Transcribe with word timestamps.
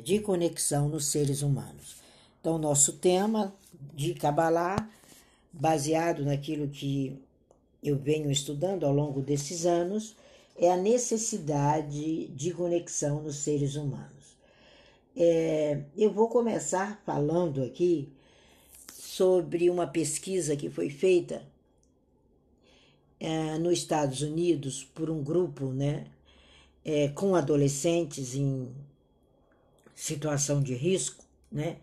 de 0.00 0.20
conexão 0.20 0.88
nos 0.88 1.06
seres 1.06 1.42
humanos. 1.42 1.96
Então, 2.40 2.58
nosso 2.58 2.94
tema 2.94 3.54
de 3.94 4.14
Kabbalah, 4.14 4.88
baseado 5.52 6.24
naquilo 6.24 6.68
que 6.68 7.16
eu 7.82 7.96
venho 7.96 8.30
estudando 8.30 8.84
ao 8.84 8.92
longo 8.92 9.20
desses 9.20 9.66
anos, 9.66 10.16
é 10.56 10.70
a 10.70 10.76
necessidade 10.76 12.28
de 12.28 12.52
conexão 12.52 13.22
nos 13.22 13.36
seres 13.36 13.76
humanos. 13.76 14.36
É, 15.16 15.82
eu 15.96 16.10
vou 16.10 16.28
começar 16.28 17.02
falando 17.04 17.62
aqui 17.62 18.08
sobre 18.92 19.68
uma 19.68 19.86
pesquisa 19.86 20.56
que 20.56 20.70
foi 20.70 20.88
feita 20.88 21.42
é, 23.20 23.58
nos 23.58 23.74
Estados 23.74 24.22
Unidos 24.22 24.84
por 24.94 25.10
um 25.10 25.22
grupo 25.22 25.66
né, 25.66 26.06
é, 26.84 27.08
com 27.08 27.34
adolescentes 27.34 28.34
em 28.34 28.68
situação 29.94 30.62
de 30.62 30.74
risco, 30.74 31.24
né? 31.50 31.76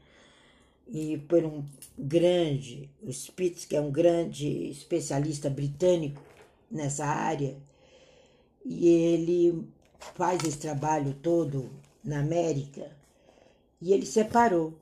E 0.88 1.18
por 1.28 1.44
um 1.46 1.64
grande, 1.98 2.90
o 3.02 3.12
Spitz, 3.12 3.66
que 3.66 3.76
é 3.76 3.82
um 3.82 3.92
grande 3.92 4.70
especialista 4.70 5.50
britânico 5.50 6.22
nessa 6.70 7.06
área, 7.06 7.56
e 8.66 8.88
ele 8.88 9.68
faz 10.16 10.44
esse 10.44 10.58
trabalho 10.58 11.14
todo 11.22 11.70
na 12.04 12.20
América, 12.20 12.92
e 13.82 13.94
ele 13.94 14.06
separou 14.06 14.74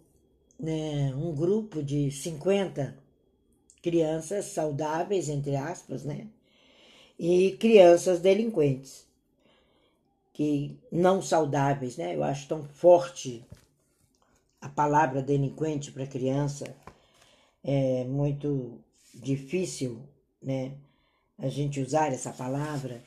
né, 0.59 1.13
um 1.15 1.35
grupo 1.35 1.83
de 1.83 2.09
50 2.09 2.97
crianças 3.81 4.45
saudáveis, 4.45 5.29
entre 5.29 5.55
aspas, 5.55 6.03
né? 6.03 6.27
E 7.19 7.51
crianças 7.59 8.19
delinquentes 8.19 9.06
que 10.37 10.79
não 10.91 11.19
saudáveis, 11.19 11.97
né? 11.97 12.15
Eu 12.15 12.23
acho 12.23 12.47
tão 12.47 12.63
forte 12.63 13.43
a 14.61 14.69
palavra 14.69 15.19
delinquente 15.19 15.91
para 15.91 16.05
criança, 16.05 16.75
é 17.63 18.03
muito 18.03 18.77
difícil, 19.15 19.99
né? 20.39 20.73
A 21.39 21.49
gente 21.49 21.81
usar 21.81 22.13
essa 22.13 22.31
palavra. 22.31 23.01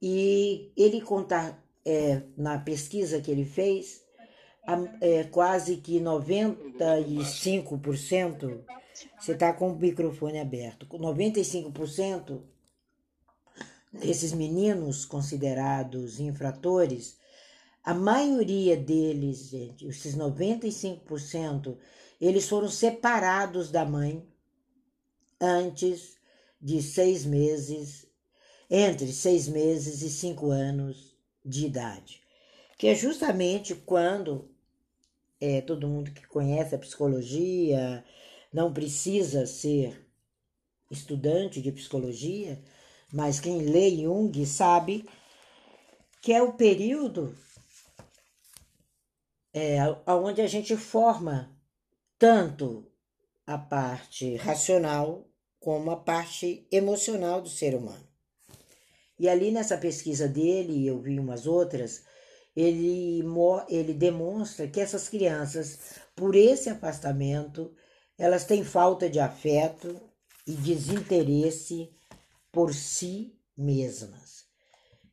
E 0.00 0.70
ele 0.76 1.00
contar 1.00 1.60
é, 1.84 2.22
na 2.36 2.56
pesquisa 2.56 3.20
que 3.20 3.32
ele 3.32 3.44
fez, 3.44 4.04
é, 5.00 5.24
quase 5.24 5.78
que 5.78 5.98
95%, 5.98 8.60
você 9.18 9.32
está 9.32 9.52
com 9.52 9.72
o 9.72 9.76
microfone 9.76 10.38
aberto, 10.38 10.86
95% 10.86 12.53
desses 13.98 14.32
meninos 14.32 15.04
considerados 15.04 16.18
infratores, 16.18 17.16
a 17.82 17.94
maioria 17.94 18.76
deles, 18.76 19.50
gente, 19.50 19.86
esses 19.86 20.16
95%, 20.16 21.76
eles 22.20 22.48
foram 22.48 22.68
separados 22.68 23.70
da 23.70 23.84
mãe 23.84 24.26
antes 25.40 26.16
de 26.60 26.82
seis 26.82 27.24
meses, 27.24 28.06
entre 28.70 29.12
seis 29.12 29.46
meses 29.46 30.02
e 30.02 30.10
cinco 30.10 30.50
anos 30.50 31.14
de 31.44 31.66
idade, 31.66 32.22
que 32.78 32.86
é 32.86 32.94
justamente 32.94 33.74
quando 33.74 34.50
é, 35.40 35.60
todo 35.60 35.88
mundo 35.88 36.10
que 36.10 36.26
conhece 36.26 36.74
a 36.74 36.78
psicologia 36.78 38.02
não 38.50 38.72
precisa 38.72 39.46
ser 39.46 40.08
estudante 40.90 41.60
de 41.60 41.70
psicologia, 41.70 42.62
mas 43.14 43.38
quem 43.38 43.58
lê 43.58 43.90
Jung 43.90 44.44
sabe 44.44 45.08
que 46.20 46.32
é 46.32 46.42
o 46.42 46.54
período 46.54 47.32
é, 49.52 49.78
onde 50.04 50.40
a 50.40 50.48
gente 50.48 50.76
forma 50.76 51.56
tanto 52.18 52.90
a 53.46 53.56
parte 53.56 54.34
racional 54.34 55.28
como 55.60 55.92
a 55.92 55.96
parte 55.96 56.66
emocional 56.72 57.40
do 57.40 57.48
ser 57.48 57.76
humano. 57.76 58.04
E 59.16 59.28
ali 59.28 59.52
nessa 59.52 59.78
pesquisa 59.78 60.26
dele, 60.26 60.84
eu 60.84 61.00
vi 61.00 61.20
umas 61.20 61.46
outras, 61.46 62.02
ele, 62.56 63.22
ele 63.68 63.94
demonstra 63.94 64.66
que 64.66 64.80
essas 64.80 65.08
crianças, 65.08 65.78
por 66.16 66.34
esse 66.34 66.68
afastamento, 66.68 67.72
elas 68.18 68.44
têm 68.44 68.64
falta 68.64 69.08
de 69.08 69.20
afeto 69.20 70.00
e 70.44 70.52
desinteresse 70.52 71.94
por 72.54 72.72
si 72.72 73.36
mesmas. 73.56 74.44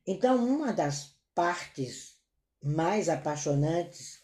Então, 0.06 0.46
uma 0.46 0.72
das 0.72 1.16
partes 1.34 2.14
mais 2.62 3.08
apaixonantes 3.08 4.20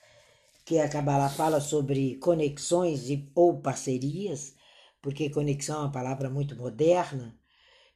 que 0.64 0.78
a 0.78 0.88
Kabbalah 0.88 1.28
fala 1.28 1.60
sobre 1.60 2.16
conexões 2.16 3.10
e, 3.10 3.28
ou 3.34 3.60
parcerias, 3.60 4.54
porque 5.02 5.30
conexão 5.30 5.80
é 5.80 5.80
uma 5.80 5.92
palavra 5.92 6.30
muito 6.30 6.54
moderna, 6.54 7.36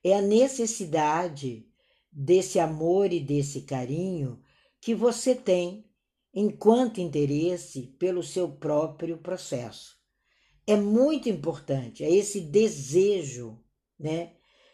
é 0.03 0.15
a 0.15 0.23
necessidade 0.23 1.69
desse 2.11 2.59
amor 2.59 3.13
e 3.13 3.21
desse 3.21 3.63
carinho 3.63 4.43
que 4.81 4.95
você 4.95 5.35
tem 5.37 5.87
enquanto 6.35 7.01
interesse 7.01 7.95
pelo 7.99 8.23
seu 8.23 8.49
próprio 8.49 9.19
processo. 9.19 9.97
É 10.67 10.77
muito 10.77 11.29
importante, 11.29 12.03
é 12.03 12.11
esse 12.11 12.41
desejo, 12.41 13.61
né, 13.99 14.33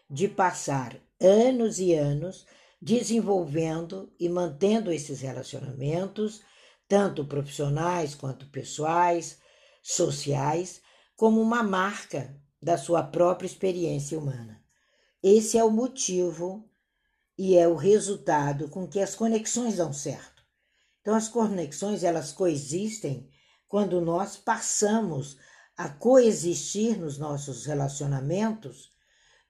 de 0.08 0.28
passar 0.28 1.00
anos 1.20 1.78
e 1.78 1.94
anos 1.94 2.46
desenvolvendo 2.80 4.12
e 4.18 4.28
mantendo 4.28 4.92
esses 4.92 5.20
relacionamentos, 5.20 6.42
tanto 6.86 7.24
profissionais 7.24 8.14
quanto 8.14 8.48
pessoais, 8.50 9.38
sociais, 9.82 10.80
como 11.16 11.40
uma 11.40 11.62
marca 11.62 12.40
da 12.62 12.78
sua 12.78 13.02
própria 13.02 13.46
experiência 13.46 14.18
humana. 14.18 14.62
Esse 15.22 15.58
é 15.58 15.64
o 15.64 15.70
motivo 15.70 16.68
e 17.36 17.56
é 17.56 17.66
o 17.66 17.74
resultado 17.74 18.68
com 18.68 18.86
que 18.86 19.00
as 19.00 19.14
conexões 19.14 19.76
dão 19.76 19.92
certo. 19.92 20.42
Então 21.00 21.14
as 21.14 21.28
conexões 21.28 22.04
elas 22.04 22.32
coexistem 22.32 23.28
quando 23.66 24.00
nós 24.00 24.36
passamos 24.36 25.36
a 25.76 25.88
coexistir 25.88 26.98
nos 26.98 27.18
nossos 27.18 27.66
relacionamentos 27.66 28.90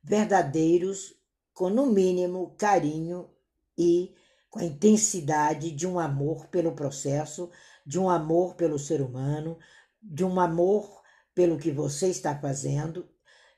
verdadeiros, 0.02 1.14
com 1.52 1.68
no 1.68 1.86
mínimo 1.86 2.54
carinho 2.56 3.28
e 3.76 4.14
com 4.50 4.60
a 4.60 4.64
intensidade 4.64 5.70
de 5.70 5.86
um 5.86 5.98
amor 5.98 6.46
pelo 6.48 6.72
processo, 6.72 7.50
de 7.84 7.98
um 7.98 8.08
amor 8.08 8.54
pelo 8.54 8.78
ser 8.78 9.00
humano, 9.00 9.58
de 10.02 10.24
um 10.24 10.40
amor 10.40 11.02
pelo 11.34 11.58
que 11.58 11.70
você 11.70 12.08
está 12.08 12.38
fazendo, 12.38 13.08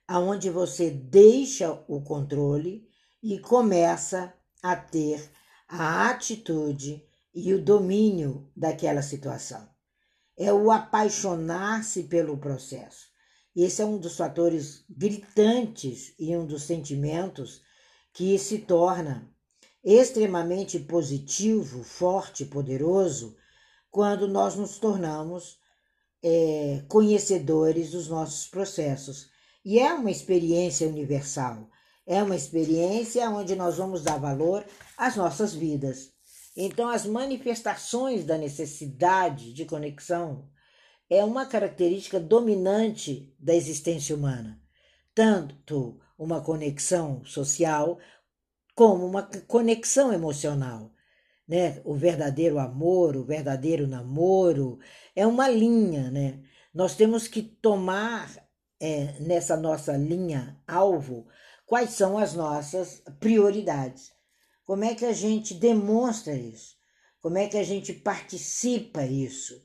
aonde 0.06 0.50
você 0.50 0.90
deixa 0.90 1.72
o 1.86 2.02
controle 2.02 2.88
e 3.22 3.38
começa 3.38 4.34
a 4.62 4.74
ter 4.74 5.30
a 5.68 6.10
atitude 6.10 7.06
e 7.34 7.54
o 7.54 7.62
domínio 7.62 8.50
daquela 8.56 9.02
situação. 9.02 9.68
É 10.36 10.52
o 10.52 10.70
apaixonar-se 10.70 12.04
pelo 12.04 12.38
processo. 12.38 13.09
Esse 13.55 13.83
é 13.83 13.84
um 13.84 13.99
dos 13.99 14.16
fatores 14.16 14.84
gritantes 14.88 16.15
e 16.19 16.37
um 16.37 16.47
dos 16.47 16.62
sentimentos 16.62 17.62
que 18.12 18.38
se 18.38 18.59
torna 18.59 19.28
extremamente 19.83 20.78
positivo, 20.78 21.83
forte, 21.83 22.44
poderoso 22.44 23.37
quando 23.91 24.28
nós 24.28 24.55
nos 24.55 24.78
tornamos 24.78 25.59
é, 26.22 26.84
conhecedores 26.88 27.91
dos 27.91 28.09
nossos 28.09 28.47
processos. 28.47 29.31
E 29.65 29.78
é 29.78 29.93
uma 29.93 30.11
experiência 30.11 30.88
universal, 30.88 31.69
é 32.06 32.22
uma 32.22 32.37
experiência 32.37 33.28
onde 33.28 33.56
nós 33.56 33.77
vamos 33.77 34.03
dar 34.03 34.19
valor 34.19 34.65
às 34.97 35.17
nossas 35.17 35.55
vidas. 35.55 36.12
Então, 36.56 36.88
as 36.88 37.06
manifestações 37.06 38.25
da 38.25 38.37
necessidade 38.37 39.53
de 39.53 39.65
conexão 39.65 40.49
é 41.10 41.24
uma 41.24 41.44
característica 41.44 42.20
dominante 42.20 43.34
da 43.36 43.52
existência 43.52 44.14
humana, 44.14 44.62
tanto 45.12 46.00
uma 46.16 46.40
conexão 46.40 47.24
social 47.24 47.98
como 48.76 49.04
uma 49.04 49.24
conexão 49.48 50.12
emocional. 50.12 50.92
Né? 51.48 51.82
O 51.84 51.94
verdadeiro 51.94 52.60
amor, 52.60 53.16
o 53.16 53.24
verdadeiro 53.24 53.88
namoro 53.88 54.78
é 55.16 55.26
uma 55.26 55.48
linha, 55.48 56.08
né? 56.10 56.40
Nós 56.72 56.94
temos 56.94 57.26
que 57.26 57.42
tomar 57.42 58.30
é, 58.78 59.18
nessa 59.18 59.56
nossa 59.56 59.96
linha 59.96 60.56
alvo 60.68 61.26
quais 61.66 61.90
são 61.90 62.16
as 62.16 62.34
nossas 62.34 63.02
prioridades. 63.18 64.12
Como 64.64 64.84
é 64.84 64.94
que 64.94 65.04
a 65.04 65.12
gente 65.12 65.54
demonstra 65.54 66.32
isso? 66.34 66.76
Como 67.20 67.36
é 67.36 67.48
que 67.48 67.56
a 67.56 67.64
gente 67.64 67.92
participa 67.92 69.04
isso? 69.04 69.60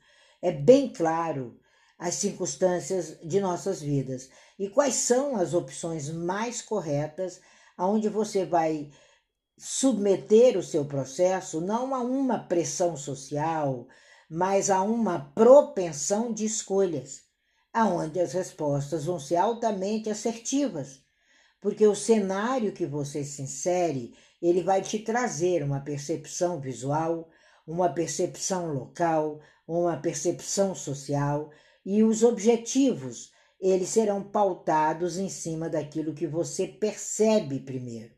É 0.46 0.52
bem 0.52 0.94
claro 0.94 1.60
as 1.98 2.14
circunstâncias 2.14 3.18
de 3.24 3.40
nossas 3.40 3.82
vidas. 3.82 4.30
E 4.60 4.70
quais 4.70 4.94
são 4.94 5.36
as 5.36 5.56
opções 5.56 6.08
mais 6.08 6.62
corretas 6.62 7.42
aonde 7.76 8.10
você 8.10 8.46
vai 8.46 8.92
submeter 9.58 10.56
o 10.56 10.62
seu 10.62 10.86
processo 10.86 11.60
não 11.60 11.96
a 11.96 12.02
uma 12.02 12.38
pressão 12.38 12.96
social, 12.96 13.88
mas 14.30 14.70
a 14.70 14.84
uma 14.84 15.32
propensão 15.34 16.32
de 16.32 16.46
escolhas, 16.46 17.24
aonde 17.74 18.20
as 18.20 18.34
respostas 18.34 19.06
vão 19.06 19.20
ser 19.20 19.38
altamente 19.38 20.12
assertivas, 20.12 21.02
porque 21.60 21.88
o 21.88 21.96
cenário 21.96 22.72
que 22.72 22.86
você 22.86 23.24
se 23.24 23.42
insere, 23.42 24.14
ele 24.40 24.62
vai 24.62 24.84
te 24.84 25.00
trazer 25.00 25.64
uma 25.64 25.80
percepção 25.80 26.62
visual, 26.62 27.30
uma 27.66 27.90
percepção 27.90 28.74
local, 28.74 29.40
uma 29.68 29.98
percepção 29.98 30.76
social 30.76 31.50
e 31.86 32.04
os 32.04 32.24
objetivos, 32.24 33.32
eles 33.60 33.90
serão 33.90 34.24
pautados 34.24 35.18
em 35.18 35.30
cima 35.30 35.70
daquilo 35.70 36.14
que 36.14 36.28
você 36.28 36.68
percebe 36.68 37.60
primeiro. 37.60 38.14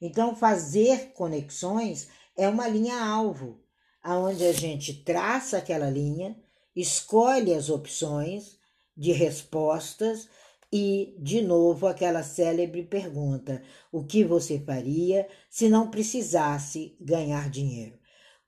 Então, 0.00 0.36
fazer 0.36 1.12
conexões 1.12 2.08
é 2.36 2.48
uma 2.48 2.68
linha 2.68 3.02
alvo, 3.02 3.60
aonde 4.02 4.44
a 4.44 4.52
gente 4.52 5.02
traça 5.02 5.58
aquela 5.58 5.88
linha, 5.88 6.36
escolhe 6.76 7.54
as 7.54 7.70
opções 7.70 8.58
de 8.96 9.12
respostas 9.12 10.28
e, 10.72 11.16
de 11.18 11.40
novo, 11.40 11.86
aquela 11.86 12.22
célebre 12.22 12.82
pergunta: 12.82 13.62
o 13.92 14.04
que 14.04 14.24
você 14.24 14.58
faria 14.58 15.26
se 15.48 15.68
não 15.68 15.90
precisasse 15.90 16.96
ganhar 17.00 17.48
dinheiro? 17.48 17.98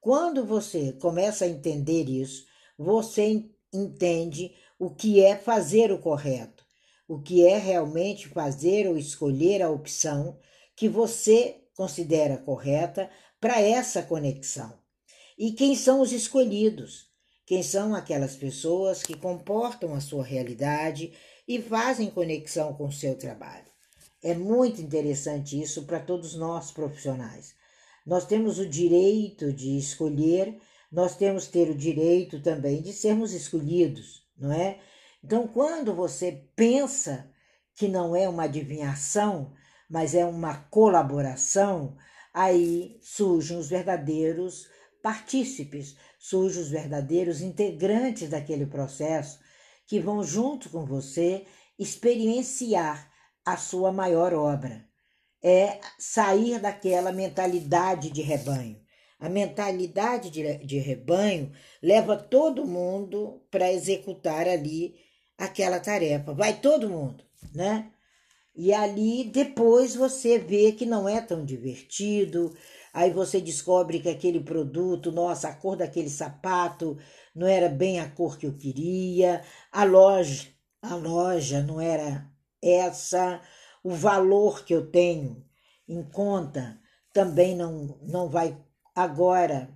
Quando 0.07 0.47
você 0.47 0.93
começa 0.93 1.45
a 1.45 1.49
entender 1.49 2.09
isso, 2.09 2.47
você 2.79 3.45
entende 3.75 4.55
o 4.79 4.89
que 4.89 5.21
é 5.21 5.35
fazer 5.35 5.91
o 5.91 5.99
correto, 5.99 6.65
o 7.09 7.21
que 7.21 7.45
é 7.45 7.59
realmente 7.59 8.29
fazer 8.29 8.87
ou 8.87 8.97
escolher 8.97 9.61
a 9.63 9.69
opção 9.69 10.39
que 10.77 10.89
você 10.89 11.61
considera 11.75 12.37
correta 12.37 13.11
para 13.41 13.61
essa 13.61 14.01
conexão. 14.01 14.79
E 15.37 15.51
quem 15.51 15.75
são 15.75 16.01
os 16.01 16.13
escolhidos? 16.13 17.09
Quem 17.45 17.65
são 17.65 17.93
aquelas 17.93 18.37
pessoas 18.37 19.03
que 19.03 19.17
comportam 19.17 19.93
a 19.93 20.01
sua 20.01 20.23
realidade 20.23 21.15
e 21.49 21.61
fazem 21.61 22.13
conexão 22.13 22.75
com 22.75 22.87
o 22.87 22.93
seu 22.93 23.19
trabalho? 23.19 23.67
É 24.23 24.35
muito 24.35 24.81
interessante 24.81 25.61
isso 25.61 25.83
para 25.83 25.99
todos 25.99 26.37
nós 26.37 26.71
profissionais. 26.71 27.56
Nós 28.07 28.25
temos 28.25 28.61
o 28.61 28.69
direito 28.69 29.53
de 29.53 29.77
escolher, 29.77 30.61
nós 30.93 31.17
temos 31.17 31.49
ter 31.49 31.69
o 31.69 31.75
direito 31.75 32.41
também 32.41 32.81
de 32.81 32.93
sermos 32.93 33.33
escolhidos, 33.33 34.25
não 34.39 34.53
é? 34.53 34.79
Então, 35.25 35.49
quando 35.49 35.93
você 35.93 36.49
pensa 36.55 37.29
que 37.75 37.89
não 37.89 38.15
é 38.15 38.29
uma 38.29 38.45
adivinhação, 38.45 39.53
mas 39.91 40.15
é 40.15 40.25
uma 40.25 40.55
colaboração, 40.71 41.97
aí 42.33 42.97
surgem 43.03 43.59
os 43.59 43.69
verdadeiros 43.69 44.69
partícipes, 45.03 45.97
surgem 46.17 46.63
os 46.63 46.69
verdadeiros 46.69 47.41
integrantes 47.41 48.31
daquele 48.31 48.67
processo 48.67 49.41
que 49.85 49.99
vão 49.99 50.23
junto 50.23 50.71
com 50.71 50.85
você 50.85 51.45
experienciar 51.77 53.11
a 53.45 53.57
sua 53.57 53.91
maior 53.93 54.33
obra. 54.33 54.86
É 55.47 55.79
sair 55.99 56.59
daquela 56.59 57.13
mentalidade 57.13 58.11
de 58.11 58.21
rebanho. 58.21 58.81
A 59.21 59.29
mentalidade 59.29 60.29
de, 60.29 60.59
de 60.59 60.79
rebanho 60.79 61.53
leva 61.81 62.17
todo 62.17 62.67
mundo 62.67 63.43
para 63.51 63.73
executar 63.73 64.49
ali 64.49 64.97
aquela 65.39 65.79
tarefa. 65.79 66.35
Vai 66.35 66.61
todo 66.61 66.91
mundo, 66.91 67.25
né? 67.55 67.93
E 68.57 68.73
ali 68.73 69.25
depois 69.25 69.95
você 69.95 70.39
vê 70.39 70.73
que 70.73 70.87
não 70.87 71.07
é 71.09 71.21
tão 71.21 71.45
divertido, 71.45 72.57
aí 72.93 73.11
você 73.11 73.39
descobre 73.39 74.01
que 74.01 74.09
aquele 74.09 74.41
produto, 74.41 75.13
nossa, 75.13 75.49
a 75.49 75.55
cor 75.55 75.77
daquele 75.77 76.09
sapato 76.09 76.97
não 77.35 77.47
era 77.47 77.69
bem 77.69 78.01
a 78.01 78.09
cor 78.09 78.39
que 78.39 78.47
eu 78.47 78.57
queria, 78.57 79.43
a 79.71 79.85
loja, 79.85 80.49
a 80.81 80.95
loja 80.95 81.63
não 81.63 81.79
era 81.79 82.27
essa, 82.63 83.43
o 83.87 83.91
valor 83.91 84.65
que 84.65 84.75
eu 84.75 84.91
tenho 84.91 85.47
em 85.89 86.03
conta 86.03 86.77
também 87.13 87.55
não, 87.55 87.97
não 88.03 88.29
vai 88.29 88.61
agora 88.93 89.73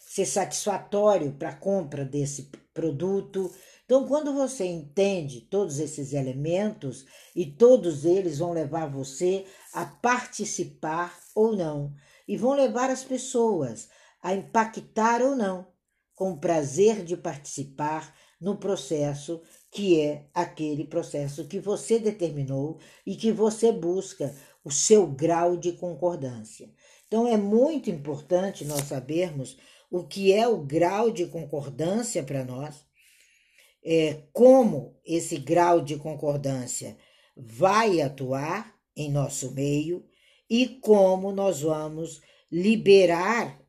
ser 0.00 0.24
satisfatório 0.24 1.34
para 1.34 1.50
a 1.50 1.54
compra 1.54 2.02
desse 2.02 2.50
produto. 2.72 3.54
Então, 3.84 4.08
quando 4.08 4.32
você 4.32 4.64
entende 4.64 5.42
todos 5.42 5.80
esses 5.80 6.14
elementos 6.14 7.04
e 7.34 7.44
todos 7.44 8.06
eles 8.06 8.38
vão 8.38 8.52
levar 8.52 8.86
você 8.86 9.44
a 9.74 9.84
participar 9.84 11.14
ou 11.34 11.54
não, 11.54 11.92
e 12.26 12.38
vão 12.38 12.54
levar 12.54 12.88
as 12.88 13.04
pessoas 13.04 13.90
a 14.22 14.34
impactar 14.34 15.20
ou 15.20 15.36
não, 15.36 15.66
com 16.14 16.30
o 16.30 16.40
prazer 16.40 17.04
de 17.04 17.18
participar 17.18 18.16
no 18.40 18.56
processo 18.56 19.42
que 19.76 20.00
é 20.00 20.24
aquele 20.32 20.86
processo 20.86 21.46
que 21.46 21.60
você 21.60 21.98
determinou 21.98 22.78
e 23.04 23.14
que 23.14 23.30
você 23.30 23.70
busca 23.70 24.34
o 24.64 24.70
seu 24.70 25.06
grau 25.06 25.54
de 25.54 25.72
concordância. 25.72 26.70
Então 27.06 27.28
é 27.28 27.36
muito 27.36 27.90
importante 27.90 28.64
nós 28.64 28.84
sabermos 28.84 29.58
o 29.90 30.02
que 30.02 30.32
é 30.32 30.48
o 30.48 30.64
grau 30.64 31.10
de 31.10 31.26
concordância 31.26 32.22
para 32.22 32.42
nós 32.42 32.86
é, 33.84 34.22
como 34.32 34.96
esse 35.04 35.36
grau 35.36 35.82
de 35.82 35.96
concordância 35.96 36.96
vai 37.36 38.00
atuar 38.00 38.74
em 38.96 39.10
nosso 39.12 39.52
meio 39.52 40.06
e 40.48 40.66
como 40.66 41.32
nós 41.32 41.60
vamos 41.60 42.22
liberar 42.50 43.60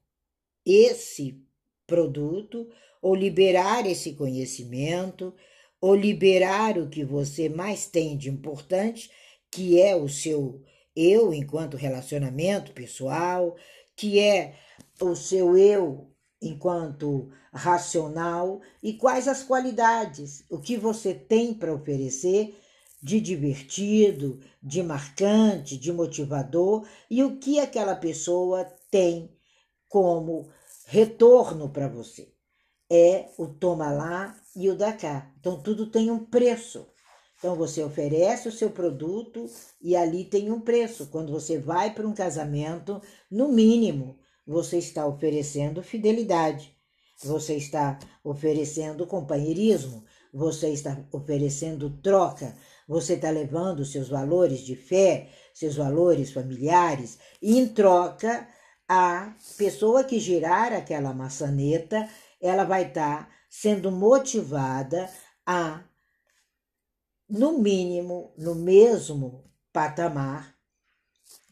esse 0.65 1.37
produto 1.85 2.69
ou 3.01 3.13
liberar 3.13 3.85
esse 3.85 4.13
conhecimento 4.13 5.35
ou 5.79 5.95
liberar 5.95 6.77
o 6.77 6.89
que 6.89 7.03
você 7.03 7.49
mais 7.49 7.87
tem 7.87 8.17
de 8.17 8.29
importante, 8.29 9.09
que 9.51 9.79
é 9.79 9.95
o 9.95 10.09
seu 10.09 10.61
eu 10.95 11.33
enquanto 11.33 11.77
relacionamento 11.77 12.71
pessoal, 12.71 13.55
que 13.95 14.19
é 14.19 14.55
o 14.99 15.15
seu 15.15 15.57
eu 15.57 16.11
enquanto 16.41 17.29
racional 17.53 18.61
e 18.81 18.93
quais 18.93 19.27
as 19.27 19.43
qualidades, 19.43 20.43
o 20.49 20.59
que 20.59 20.77
você 20.77 21.13
tem 21.13 21.53
para 21.53 21.73
oferecer 21.73 22.55
de 23.01 23.19
divertido, 23.19 24.39
de 24.61 24.81
marcante, 24.81 25.77
de 25.77 25.91
motivador 25.91 26.87
e 27.09 27.23
o 27.23 27.37
que 27.37 27.59
aquela 27.59 27.95
pessoa 27.95 28.65
tem 28.89 29.31
como 29.87 30.49
retorno 30.85 31.69
para 31.69 31.87
você. 31.87 32.36
É 32.89 33.29
o 33.37 33.47
toma 33.47 33.91
lá 33.91 34.35
e 34.55 34.69
o 34.69 34.75
da 34.75 34.93
cá. 34.93 35.31
Então 35.39 35.61
tudo 35.61 35.87
tem 35.87 36.09
um 36.09 36.25
preço. 36.25 36.87
Então 37.37 37.55
você 37.55 37.83
oferece 37.83 38.47
o 38.47 38.51
seu 38.51 38.69
produto 38.69 39.47
e 39.81 39.95
ali 39.95 40.23
tem 40.23 40.51
um 40.51 40.59
preço. 40.59 41.07
Quando 41.07 41.31
você 41.31 41.59
vai 41.59 41.93
para 41.93 42.07
um 42.07 42.13
casamento, 42.13 43.01
no 43.29 43.49
mínimo, 43.49 44.17
você 44.45 44.77
está 44.77 45.05
oferecendo 45.05 45.83
fidelidade, 45.83 46.73
você 47.23 47.55
está 47.55 47.99
oferecendo 48.23 49.05
companheirismo, 49.05 50.03
você 50.33 50.69
está 50.69 50.97
oferecendo 51.11 51.89
troca, 52.01 52.55
você 52.87 53.13
está 53.13 53.29
levando 53.29 53.85
seus 53.85 54.07
valores 54.09 54.61
de 54.61 54.75
fé, 54.75 55.29
seus 55.53 55.75
valores 55.75 56.31
familiares, 56.31 57.19
e 57.41 57.57
em 57.57 57.67
troca, 57.67 58.47
a 58.87 59.35
pessoa 59.57 60.03
que 60.03 60.19
girar 60.19 60.71
aquela 60.71 61.13
maçaneta, 61.13 62.07
ela 62.41 62.63
vai 62.63 62.87
estar 62.87 63.25
tá 63.25 63.31
sendo 63.49 63.91
motivada 63.91 65.09
a, 65.45 65.83
no 67.29 67.59
mínimo, 67.59 68.33
no 68.37 68.55
mesmo 68.55 69.43
patamar, 69.71 70.55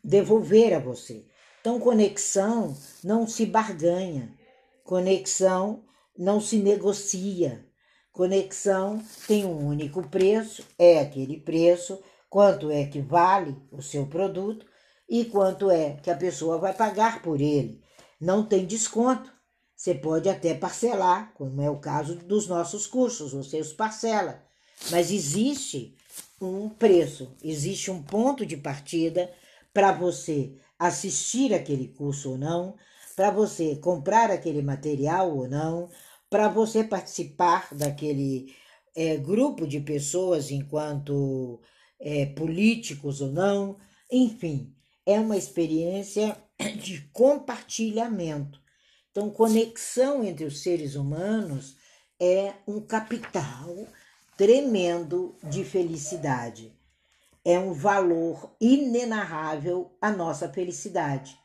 devolver 0.04 0.74
a 0.74 0.80
você. 0.80 1.26
Então, 1.62 1.80
conexão 1.80 2.78
não 3.04 3.28
se 3.28 3.46
barganha, 3.46 4.38
conexão 4.84 5.84
não 6.18 6.40
se 6.40 6.58
negocia. 6.58 7.66
Conexão 8.12 9.04
tem 9.28 9.46
um 9.46 9.68
único 9.68 10.08
preço, 10.08 10.64
é 10.80 11.00
aquele 11.00 11.38
preço, 11.38 12.02
quanto 12.30 12.72
é 12.72 12.86
que 12.86 13.02
vale 13.02 13.58
o 13.72 13.82
seu 13.82 14.08
produto 14.08 14.66
e 15.10 15.26
quanto 15.26 15.70
é 15.70 15.98
que 16.02 16.10
a 16.10 16.16
pessoa 16.16 16.58
vai 16.58 16.74
pagar 16.74 17.22
por 17.22 17.42
ele. 17.42 17.84
Não 18.20 18.46
tem 18.46 18.66
desconto. 18.66 19.35
Você 19.76 19.94
pode 19.94 20.30
até 20.30 20.54
parcelar, 20.54 21.34
como 21.34 21.62
é 21.62 21.70
o 21.70 21.80
caso 21.80 22.16
dos 22.16 22.48
nossos 22.48 22.88
cursos, 22.88 23.34
você 23.34 23.60
os 23.60 23.74
parcela. 23.74 24.42
Mas 24.90 25.12
existe 25.12 25.94
um 26.42 26.70
preço, 26.70 27.36
existe 27.44 27.92
um 27.92 28.02
ponto 28.02 28.46
de 28.46 28.56
partida 28.56 29.32
para 29.74 29.92
você 29.92 30.54
assistir 30.80 31.54
aquele 31.54 31.90
curso 31.90 32.32
ou 32.32 32.38
não, 32.38 32.76
para 33.16 33.32
você 33.32 33.76
comprar 33.76 34.32
aquele 34.32 34.62
material 34.62 35.36
ou 35.36 35.48
não, 35.48 35.90
para 36.30 36.48
você 36.48 36.84
participar 36.84 37.68
daquele 37.74 38.54
é, 38.96 39.18
grupo 39.18 39.68
de 39.68 39.82
pessoas 39.82 40.52
enquanto 40.52 41.62
é, 42.00 42.26
políticos 42.28 43.20
ou 43.22 43.32
não, 43.32 43.78
enfim, 44.12 44.74
é 45.06 45.20
uma 45.20 45.38
experiência 45.38 46.38
de 46.82 47.02
compartilhamento 47.14 48.65
Então, 49.16 49.30
conexão 49.30 50.26
entre 50.26 50.44
os 50.44 50.62
seres 50.62 50.96
humanos 50.96 51.78
é 52.20 52.52
um 52.68 52.82
capital 52.82 53.88
tremendo 54.36 55.38
de 55.42 55.64
felicidade. 55.64 56.78
É 57.46 57.58
um 57.58 57.72
valor 57.72 58.54
inenarrável 58.60 59.96
a 60.02 60.12
nossa 60.12 60.50
felicidade. 60.50 61.40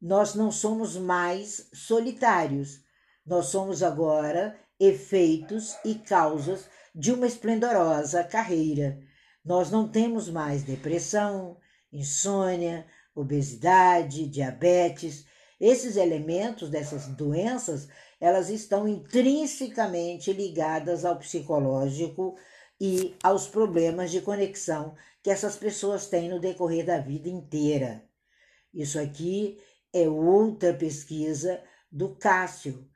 Nós 0.00 0.36
não 0.36 0.52
somos 0.52 0.96
mais 0.96 1.68
solitários. 1.74 2.80
Nós 3.26 3.46
somos 3.46 3.82
agora 3.82 4.56
efeitos 4.78 5.76
e 5.84 5.96
causas 5.96 6.68
de 6.94 7.10
uma 7.10 7.26
esplendorosa 7.26 8.22
carreira. 8.22 9.00
Nós 9.44 9.68
não 9.68 9.88
temos 9.88 10.28
mais 10.28 10.62
depressão, 10.62 11.56
insônia, 11.92 12.86
obesidade, 13.16 14.28
diabetes. 14.28 15.28
Esses 15.60 15.96
elementos 15.96 16.70
dessas 16.70 17.06
doenças, 17.08 17.86
elas 18.18 18.48
estão 18.48 18.88
intrinsecamente 18.88 20.32
ligadas 20.32 21.04
ao 21.04 21.18
psicológico 21.18 22.36
e 22.80 23.14
aos 23.22 23.46
problemas 23.46 24.10
de 24.10 24.22
conexão 24.22 24.94
que 25.22 25.30
essas 25.30 25.56
pessoas 25.56 26.06
têm 26.06 26.30
no 26.30 26.40
decorrer 26.40 26.86
da 26.86 26.98
vida 26.98 27.28
inteira. 27.28 28.02
Isso 28.72 28.98
aqui 28.98 29.58
é 29.92 30.08
outra 30.08 30.72
pesquisa 30.72 31.62
do 31.92 32.14
Cássio. 32.14 32.88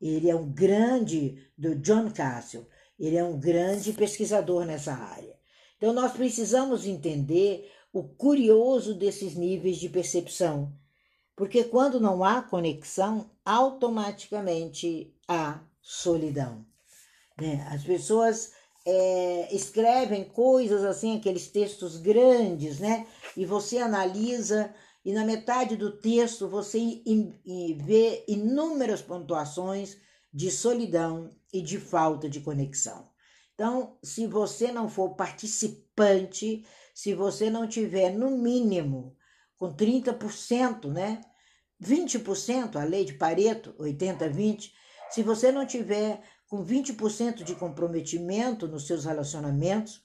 Ele 0.00 0.30
é 0.30 0.36
um 0.36 0.48
grande, 0.52 1.44
do 1.56 1.74
John 1.76 2.10
Cássio, 2.10 2.66
ele 2.98 3.16
é 3.16 3.24
um 3.24 3.38
grande 3.38 3.92
pesquisador 3.92 4.64
nessa 4.64 4.92
área. 4.92 5.36
Então, 5.76 5.92
nós 5.92 6.12
precisamos 6.12 6.86
entender 6.86 7.68
o 7.92 8.04
curioso 8.04 8.94
desses 8.94 9.34
níveis 9.34 9.78
de 9.78 9.88
percepção, 9.88 10.72
porque 11.36 11.64
quando 11.64 12.00
não 12.00 12.22
há 12.22 12.42
conexão, 12.42 13.30
automaticamente 13.44 15.14
há 15.26 15.60
solidão. 15.80 16.64
Né? 17.40 17.66
As 17.70 17.82
pessoas 17.82 18.52
é, 18.86 19.54
escrevem 19.54 20.24
coisas 20.24 20.84
assim, 20.84 21.16
aqueles 21.16 21.48
textos 21.48 21.96
grandes, 21.96 22.78
né? 22.78 23.06
E 23.36 23.44
você 23.44 23.78
analisa 23.78 24.74
e 25.04 25.12
na 25.12 25.24
metade 25.24 25.76
do 25.76 25.90
texto 25.90 26.48
você 26.48 27.02
vê 27.84 28.24
inúmeras 28.28 29.02
pontuações 29.02 29.96
de 30.32 30.50
solidão 30.50 31.30
e 31.52 31.60
de 31.60 31.78
falta 31.78 32.28
de 32.28 32.40
conexão. 32.40 33.10
Então, 33.54 33.98
se 34.02 34.26
você 34.26 34.72
não 34.72 34.88
for 34.88 35.10
participante, 35.10 36.64
se 36.94 37.14
você 37.14 37.50
não 37.50 37.68
tiver 37.68 38.10
no 38.10 38.30
mínimo 38.30 39.16
com 39.62 39.72
30%, 39.72 40.90
né? 40.92 41.20
20%, 41.80 42.74
a 42.74 42.82
lei 42.82 43.04
de 43.04 43.12
Pareto, 43.12 43.72
80-20, 43.78 44.72
se 45.08 45.22
você 45.22 45.52
não 45.52 45.64
tiver 45.64 46.20
com 46.48 46.64
20% 46.64 47.44
de 47.44 47.54
comprometimento 47.54 48.66
nos 48.66 48.88
seus 48.88 49.04
relacionamentos, 49.04 50.04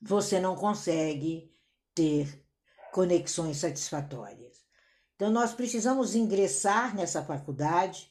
você 0.00 0.38
não 0.38 0.54
consegue 0.54 1.52
ter 1.92 2.46
conexões 2.92 3.56
satisfatórias. 3.56 4.58
Então, 5.16 5.28
nós 5.28 5.52
precisamos 5.52 6.14
ingressar 6.14 6.94
nessa 6.94 7.24
faculdade 7.24 8.08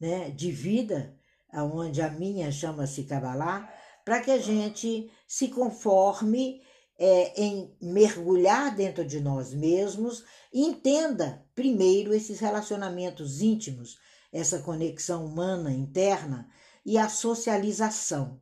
né, 0.00 0.30
de 0.30 0.50
vida, 0.50 1.16
onde 1.52 2.02
a 2.02 2.10
minha 2.10 2.50
chama-se 2.50 3.04
Kabbalah, 3.04 3.72
para 4.04 4.20
que 4.20 4.32
a 4.32 4.38
gente 4.38 5.12
se 5.28 5.46
conforme 5.46 6.60
é, 6.98 7.40
em 7.40 7.74
mergulhar 7.80 8.74
dentro 8.74 9.04
de 9.04 9.20
nós 9.20 9.52
mesmos 9.52 10.24
entenda 10.52 11.44
primeiro 11.54 12.14
esses 12.14 12.38
relacionamentos 12.38 13.40
íntimos, 13.40 13.98
essa 14.32 14.60
conexão 14.60 15.26
humana 15.26 15.72
interna 15.72 16.48
e 16.84 16.98
a 16.98 17.08
socialização. 17.08 18.40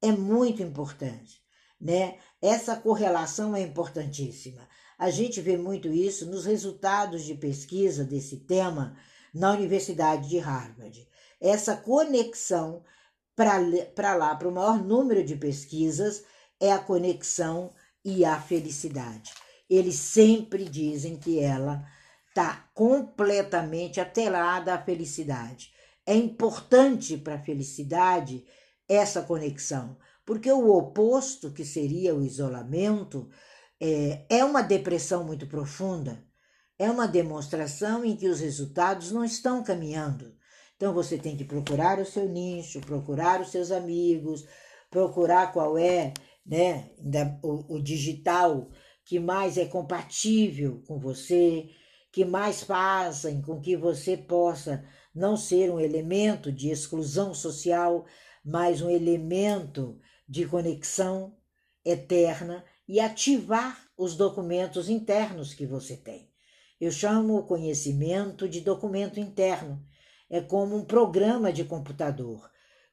É 0.00 0.10
muito 0.10 0.62
importante, 0.62 1.40
né? 1.80 2.18
Essa 2.40 2.74
correlação 2.74 3.54
é 3.54 3.60
importantíssima. 3.60 4.68
A 4.98 5.10
gente 5.10 5.40
vê 5.40 5.56
muito 5.56 5.88
isso 5.88 6.26
nos 6.26 6.44
resultados 6.44 7.24
de 7.24 7.34
pesquisa 7.34 8.04
desse 8.04 8.38
tema 8.38 8.96
na 9.32 9.52
Universidade 9.52 10.28
de 10.28 10.38
Harvard. 10.38 11.08
Essa 11.40 11.76
conexão 11.76 12.84
para 13.34 14.14
lá, 14.14 14.34
para 14.34 14.48
o 14.48 14.52
maior 14.52 14.82
número 14.82 15.24
de 15.24 15.36
pesquisas, 15.36 16.24
é 16.60 16.70
a 16.70 16.78
conexão 16.78 17.72
e 18.04 18.24
a 18.24 18.40
felicidade. 18.40 19.32
Eles 19.68 19.96
sempre 19.96 20.64
dizem 20.64 21.16
que 21.16 21.38
ela 21.38 21.84
está 22.28 22.68
completamente 22.74 24.00
atrelada 24.00 24.74
à 24.74 24.82
felicidade. 24.82 25.70
É 26.04 26.14
importante 26.14 27.16
para 27.16 27.36
a 27.36 27.42
felicidade 27.42 28.44
essa 28.88 29.22
conexão, 29.22 29.96
porque 30.24 30.50
o 30.50 30.70
oposto, 30.70 31.52
que 31.52 31.64
seria 31.64 32.14
o 32.14 32.24
isolamento, 32.24 33.28
é, 33.80 34.24
é 34.28 34.44
uma 34.44 34.62
depressão 34.62 35.24
muito 35.24 35.46
profunda, 35.46 36.24
é 36.78 36.90
uma 36.90 37.06
demonstração 37.06 38.04
em 38.04 38.16
que 38.16 38.28
os 38.28 38.40
resultados 38.40 39.12
não 39.12 39.24
estão 39.24 39.62
caminhando. 39.62 40.34
Então 40.76 40.92
você 40.92 41.16
tem 41.16 41.36
que 41.36 41.44
procurar 41.44 41.98
o 42.00 42.04
seu 42.04 42.28
nicho, 42.28 42.80
procurar 42.80 43.40
os 43.40 43.50
seus 43.50 43.70
amigos, 43.70 44.44
procurar 44.90 45.52
qual 45.52 45.78
é 45.78 46.12
né, 46.44 46.90
o, 47.42 47.76
o 47.76 47.82
digital 47.82 48.70
que 49.04 49.18
mais 49.18 49.56
é 49.56 49.66
compatível 49.66 50.82
com 50.86 50.98
você, 50.98 51.68
que 52.10 52.24
mais 52.24 52.62
fazem 52.62 53.40
com 53.40 53.60
que 53.60 53.76
você 53.76 54.16
possa 54.16 54.84
não 55.14 55.36
ser 55.36 55.70
um 55.70 55.80
elemento 55.80 56.52
de 56.52 56.70
exclusão 56.70 57.34
social, 57.34 58.04
mas 58.44 58.80
um 58.80 58.90
elemento 58.90 59.98
de 60.28 60.46
conexão 60.46 61.36
eterna 61.84 62.64
e 62.86 63.00
ativar 63.00 63.88
os 63.96 64.16
documentos 64.16 64.88
internos 64.88 65.54
que 65.54 65.66
você 65.66 65.96
tem. 65.96 66.30
Eu 66.80 66.90
chamo 66.90 67.36
o 67.36 67.46
conhecimento 67.46 68.48
de 68.48 68.60
documento 68.60 69.20
interno. 69.20 69.80
É 70.28 70.40
como 70.40 70.76
um 70.76 70.84
programa 70.84 71.52
de 71.52 71.64
computador. 71.64 72.50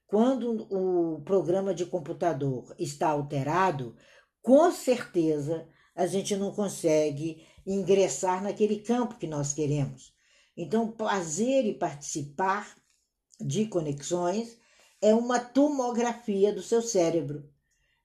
Quando 0.09 0.67
o 0.69 1.21
programa 1.21 1.73
de 1.73 1.85
computador 1.85 2.75
está 2.77 3.09
alterado, 3.09 3.95
com 4.41 4.71
certeza 4.71 5.67
a 5.95 6.07
gente 6.07 6.35
não 6.35 6.51
consegue 6.51 7.45
ingressar 7.65 8.41
naquele 8.41 8.79
campo 8.79 9.17
que 9.17 9.27
nós 9.27 9.53
queremos. 9.53 10.13
Então, 10.57 10.93
fazer 10.97 11.65
e 11.65 11.73
participar 11.73 12.75
de 13.39 13.65
conexões 13.67 14.57
é 15.01 15.13
uma 15.13 15.39
tomografia 15.39 16.51
do 16.51 16.61
seu 16.61 16.81
cérebro 16.81 17.49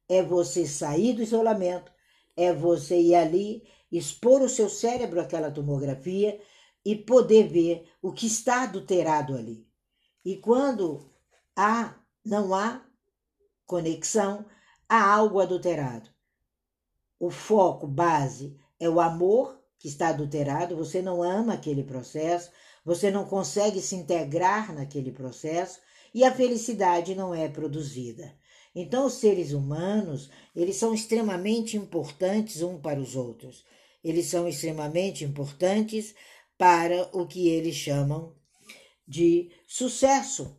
é 0.08 0.23
você 0.23 0.66
sair 0.66 1.14
do 1.14 1.23
isolamento, 1.23 1.92
é 2.37 2.52
você 2.52 3.00
ir 3.00 3.14
ali, 3.14 3.62
expor 3.90 4.42
o 4.42 4.49
seu 4.49 4.68
cérebro 4.68 5.20
àquela 5.20 5.50
tomografia 5.50 6.40
e 6.84 6.94
poder 6.94 7.49
ver 7.49 7.88
o 8.02 8.12
que 8.12 8.26
está 8.26 8.64
adulterado 8.64 9.34
ali. 9.34 9.66
E 10.25 10.37
quando 10.37 11.11
há, 11.56 11.94
não 12.25 12.54
há 12.54 12.84
conexão, 13.66 14.44
há 14.88 15.12
algo 15.14 15.40
adulterado. 15.40 16.11
O 17.18 17.30
foco 17.30 17.87
base 17.87 18.56
é 18.78 18.88
o 18.88 19.00
amor 19.00 19.61
que 19.78 19.88
está 19.88 20.08
adulterado, 20.08 20.76
você 20.76 21.00
não 21.00 21.23
ama 21.23 21.54
aquele 21.54 21.82
processo, 21.82 22.50
você 22.84 23.11
não 23.11 23.25
consegue 23.25 23.80
se 23.80 23.94
integrar 23.94 24.75
naquele 24.75 25.12
processo 25.12 25.80
e 26.12 26.25
a 26.25 26.32
felicidade 26.32 27.14
não 27.14 27.34
é 27.34 27.49
produzida. 27.49 28.37
Então, 28.75 29.06
os 29.06 29.14
seres 29.14 29.52
humanos, 29.52 30.30
eles 30.54 30.76
são 30.76 30.92
extremamente 30.92 31.76
importantes 31.76 32.61
um 32.61 32.80
para 32.80 33.00
os 33.00 33.14
outros. 33.14 33.64
Eles 34.02 34.26
são 34.26 34.49
extremamente 34.49 35.25
importantes 35.25 36.14
para 36.58 37.08
o 37.12 37.26
que 37.26 37.49
eles 37.49 37.76
chamam 37.76 38.34
de 39.06 39.50
sucesso. 39.66 40.56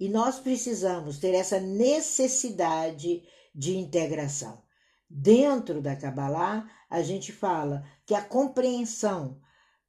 E 0.00 0.08
nós 0.08 0.40
precisamos 0.40 1.18
ter 1.18 1.34
essa 1.34 1.60
necessidade 1.60 3.22
de 3.54 3.76
integração. 3.76 4.62
Dentro 5.08 5.82
da 5.82 5.94
Kabbalah, 5.94 6.66
a 6.88 7.02
gente 7.02 7.30
fala 7.32 7.84
que 8.06 8.14
a 8.14 8.22
compreensão 8.22 9.38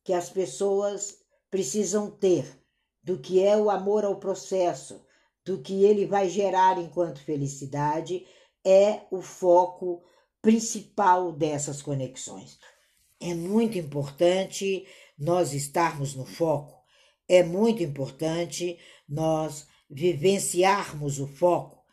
que 0.03 0.11
as 0.11 0.29
pessoas 0.29 1.17
precisam 1.49 2.11
ter 2.11 2.59
do 3.01 3.19
que 3.19 3.41
é 3.41 3.55
o 3.55 3.69
amor 3.69 4.03
ao 4.03 4.19
processo, 4.19 5.01
do 5.45 5.61
que 5.61 5.85
ele 5.85 6.05
vai 6.05 6.27
gerar 6.27 6.77
enquanto 6.77 7.23
felicidade 7.23 8.25
é 8.65 9.01
o 9.11 9.21
foco 9.21 10.03
principal 10.41 11.31
dessas 11.31 11.81
conexões. 11.81 12.59
É 13.19 13.33
muito 13.33 13.77
importante 13.77 14.85
nós 15.17 15.53
estarmos 15.53 16.15
no 16.15 16.25
foco, 16.25 16.83
é 17.29 17.43
muito 17.43 17.81
importante 17.81 18.77
nós 19.07 19.70
vivenciarmos 19.91 21.19
o 21.19 21.27
foco, 21.27 21.83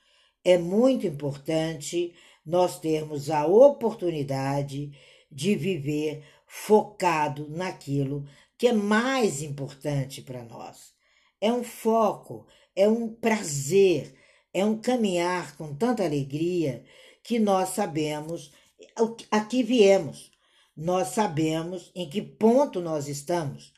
é 0.44 0.56
muito 0.56 1.06
importante 1.06 2.14
nós 2.46 2.78
termos 2.78 3.28
a 3.28 3.44
oportunidade 3.44 4.92
de 5.30 5.54
viver 5.56 6.22
focado 6.46 7.48
naquilo 7.50 8.24
que 8.56 8.68
é 8.68 8.72
mais 8.72 9.42
importante 9.42 10.22
para 10.22 10.44
nós. 10.44 10.94
É 11.40 11.52
um 11.52 11.62
foco, 11.62 12.46
é 12.74 12.88
um 12.88 13.12
prazer, 13.12 14.14
é 14.54 14.64
um 14.64 14.78
caminhar 14.78 15.56
com 15.56 15.74
tanta 15.74 16.04
alegria 16.04 16.84
que 17.22 17.38
nós 17.38 17.70
sabemos 17.70 18.52
a 19.30 19.40
que 19.40 19.62
viemos. 19.62 20.30
Nós 20.76 21.08
sabemos 21.08 21.90
em 21.94 22.08
que 22.08 22.22
ponto 22.22 22.80
nós 22.80 23.08
estamos. 23.08 23.72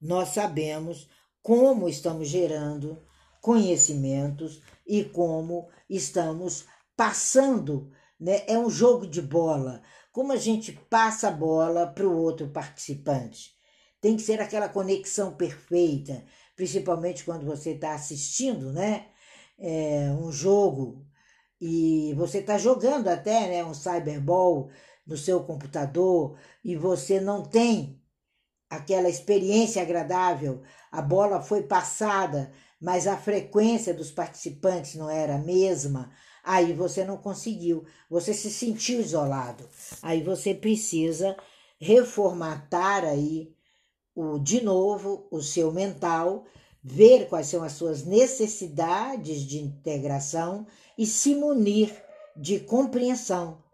Nós 0.00 0.28
sabemos 0.30 1.08
como 1.42 1.88
estamos 1.88 2.28
gerando 2.28 3.02
conhecimentos 3.44 4.62
e 4.86 5.04
como 5.04 5.68
estamos 5.86 6.64
passando. 6.96 7.92
Né? 8.18 8.42
É 8.46 8.58
um 8.58 8.70
jogo 8.70 9.06
de 9.06 9.20
bola. 9.20 9.82
Como 10.10 10.32
a 10.32 10.36
gente 10.36 10.72
passa 10.72 11.28
a 11.28 11.30
bola 11.30 11.86
para 11.86 12.08
o 12.08 12.16
outro 12.16 12.48
participante. 12.48 13.54
Tem 14.00 14.16
que 14.16 14.22
ser 14.22 14.40
aquela 14.40 14.66
conexão 14.66 15.34
perfeita, 15.34 16.24
principalmente 16.56 17.22
quando 17.22 17.44
você 17.44 17.72
está 17.72 17.92
assistindo 17.92 18.72
né? 18.72 19.08
É, 19.58 20.08
um 20.18 20.32
jogo 20.32 21.06
e 21.60 22.14
você 22.14 22.38
está 22.38 22.56
jogando 22.56 23.08
até 23.08 23.46
né, 23.46 23.64
um 23.64 23.74
cyberball 23.74 24.70
no 25.06 25.18
seu 25.18 25.44
computador 25.44 26.38
e 26.64 26.76
você 26.76 27.20
não 27.20 27.42
tem 27.42 28.02
aquela 28.70 29.08
experiência 29.08 29.82
agradável, 29.82 30.62
a 30.90 31.00
bola 31.00 31.40
foi 31.40 31.62
passada, 31.62 32.50
mas 32.84 33.06
a 33.06 33.16
frequência 33.16 33.94
dos 33.94 34.10
participantes 34.10 34.94
não 34.94 35.08
era 35.08 35.36
a 35.36 35.38
mesma, 35.38 36.12
aí 36.44 36.74
você 36.74 37.02
não 37.02 37.16
conseguiu, 37.16 37.86
você 38.10 38.34
se 38.34 38.50
sentiu 38.50 39.00
isolado. 39.00 39.66
Aí 40.02 40.22
você 40.22 40.52
precisa 40.52 41.34
reformatar 41.80 43.02
aí 43.02 43.54
o 44.14 44.38
de 44.38 44.62
novo 44.62 45.26
o 45.30 45.40
seu 45.40 45.72
mental, 45.72 46.44
ver 46.82 47.26
quais 47.26 47.46
são 47.46 47.64
as 47.64 47.72
suas 47.72 48.04
necessidades 48.04 49.46
de 49.46 49.60
integração 49.60 50.66
e 50.98 51.06
se 51.06 51.34
munir 51.34 51.90
de 52.36 52.60
compreensão, 52.60 53.64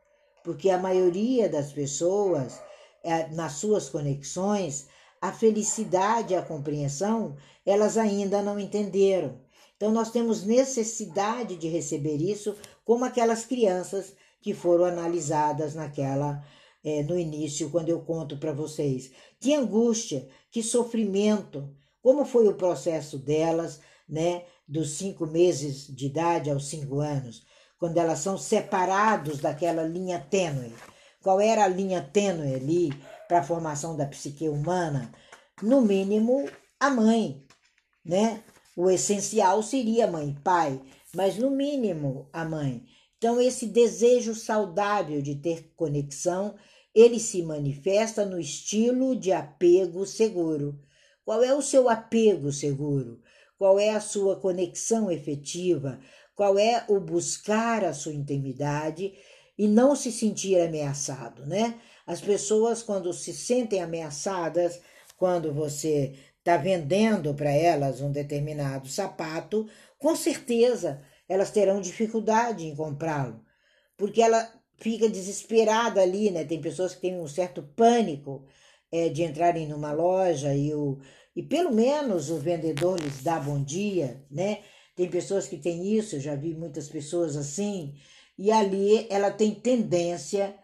porque 0.44 0.70
a 0.70 0.78
maioria 0.78 1.48
das 1.48 1.72
pessoas 1.72 2.60
é, 3.02 3.26
nas 3.30 3.54
suas 3.54 3.88
conexões, 3.88 4.86
a 5.20 5.32
felicidade 5.32 6.32
e 6.32 6.36
a 6.36 6.42
compreensão, 6.42 7.36
elas 7.64 7.96
ainda 7.98 8.42
não 8.42 8.58
entenderam. 8.58 9.38
Então, 9.76 9.90
nós 9.90 10.10
temos 10.10 10.44
necessidade 10.44 11.56
de 11.56 11.68
receber 11.68 12.16
isso, 12.16 12.56
como 12.84 13.04
aquelas 13.04 13.44
crianças 13.44 14.14
que 14.40 14.54
foram 14.54 14.84
analisadas 14.84 15.74
naquela 15.74 16.42
é, 16.82 17.02
no 17.02 17.18
início, 17.18 17.70
quando 17.70 17.90
eu 17.90 18.00
conto 18.00 18.38
para 18.38 18.52
vocês. 18.52 19.10
Que 19.38 19.54
angústia, 19.54 20.28
que 20.50 20.62
sofrimento, 20.62 21.68
como 22.02 22.24
foi 22.24 22.48
o 22.48 22.54
processo 22.54 23.18
delas, 23.18 23.80
né, 24.08 24.44
dos 24.66 24.92
cinco 24.92 25.26
meses 25.26 25.86
de 25.86 26.06
idade 26.06 26.50
aos 26.50 26.68
cinco 26.68 27.00
anos, 27.00 27.42
quando 27.78 27.98
elas 27.98 28.18
são 28.20 28.36
separados 28.36 29.38
daquela 29.38 29.82
linha 29.82 30.18
tênue 30.18 30.72
qual 31.22 31.40
era 31.40 31.64
a 31.64 31.68
linha 31.68 32.00
tênue 32.00 32.54
ali 32.54 32.92
para 33.30 33.38
a 33.38 33.44
formação 33.44 33.96
da 33.96 34.06
psique 34.06 34.48
humana? 34.48 35.12
No 35.62 35.80
mínimo, 35.80 36.50
a 36.80 36.90
mãe, 36.90 37.46
né? 38.04 38.42
O 38.76 38.90
essencial 38.90 39.62
seria 39.62 40.10
mãe 40.10 40.36
pai, 40.42 40.80
mas 41.14 41.38
no 41.38 41.48
mínimo 41.48 42.28
a 42.32 42.44
mãe. 42.44 42.84
Então, 43.16 43.40
esse 43.40 43.66
desejo 43.66 44.34
saudável 44.34 45.22
de 45.22 45.36
ter 45.36 45.72
conexão, 45.76 46.56
ele 46.92 47.20
se 47.20 47.40
manifesta 47.40 48.26
no 48.26 48.40
estilo 48.40 49.14
de 49.14 49.30
apego 49.30 50.04
seguro. 50.04 50.80
Qual 51.24 51.40
é 51.44 51.54
o 51.54 51.62
seu 51.62 51.88
apego 51.88 52.50
seguro? 52.50 53.22
Qual 53.56 53.78
é 53.78 53.90
a 53.90 54.00
sua 54.00 54.40
conexão 54.40 55.08
efetiva? 55.08 56.00
Qual 56.34 56.58
é 56.58 56.84
o 56.88 56.98
buscar 56.98 57.84
a 57.84 57.94
sua 57.94 58.12
intimidade 58.12 59.12
e 59.56 59.68
não 59.68 59.94
se 59.94 60.10
sentir 60.10 60.60
ameaçado, 60.60 61.46
né? 61.46 61.78
As 62.06 62.20
pessoas, 62.20 62.82
quando 62.82 63.12
se 63.12 63.32
sentem 63.32 63.82
ameaçadas, 63.82 64.80
quando 65.16 65.52
você 65.52 66.14
está 66.38 66.56
vendendo 66.56 67.34
para 67.34 67.50
elas 67.50 68.00
um 68.00 68.10
determinado 68.10 68.88
sapato, 68.88 69.68
com 69.98 70.16
certeza 70.16 71.02
elas 71.28 71.50
terão 71.50 71.80
dificuldade 71.80 72.66
em 72.66 72.74
comprá-lo, 72.74 73.44
porque 73.96 74.20
ela 74.20 74.50
fica 74.78 75.08
desesperada 75.08 76.00
ali, 76.00 76.30
né? 76.30 76.44
Tem 76.44 76.60
pessoas 76.60 76.94
que 76.94 77.02
têm 77.02 77.20
um 77.20 77.28
certo 77.28 77.62
pânico 77.62 78.46
é, 78.90 79.08
de 79.08 79.22
entrarem 79.22 79.68
numa 79.68 79.92
loja 79.92 80.54
e, 80.54 80.74
o, 80.74 80.98
e 81.36 81.42
pelo 81.42 81.72
menos 81.72 82.30
o 82.30 82.38
vendedor 82.38 82.98
lhes 82.98 83.22
dá 83.22 83.38
bom 83.38 83.62
dia, 83.62 84.24
né? 84.30 84.60
Tem 84.96 85.08
pessoas 85.08 85.46
que 85.46 85.56
têm 85.56 85.94
isso, 85.96 86.16
eu 86.16 86.20
já 86.20 86.34
vi 86.34 86.54
muitas 86.54 86.88
pessoas 86.88 87.36
assim, 87.36 87.94
e 88.36 88.50
ali 88.50 89.06
ela 89.08 89.30
tem 89.30 89.54
tendência 89.54 90.54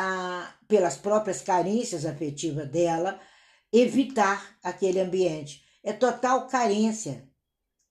a, 0.00 0.54
pelas 0.66 0.96
próprias 0.96 1.42
carências 1.42 2.06
afetivas 2.06 2.66
dela, 2.70 3.20
evitar 3.70 4.56
aquele 4.62 4.98
ambiente. 4.98 5.62
É 5.84 5.92
total 5.92 6.48
carência 6.48 7.28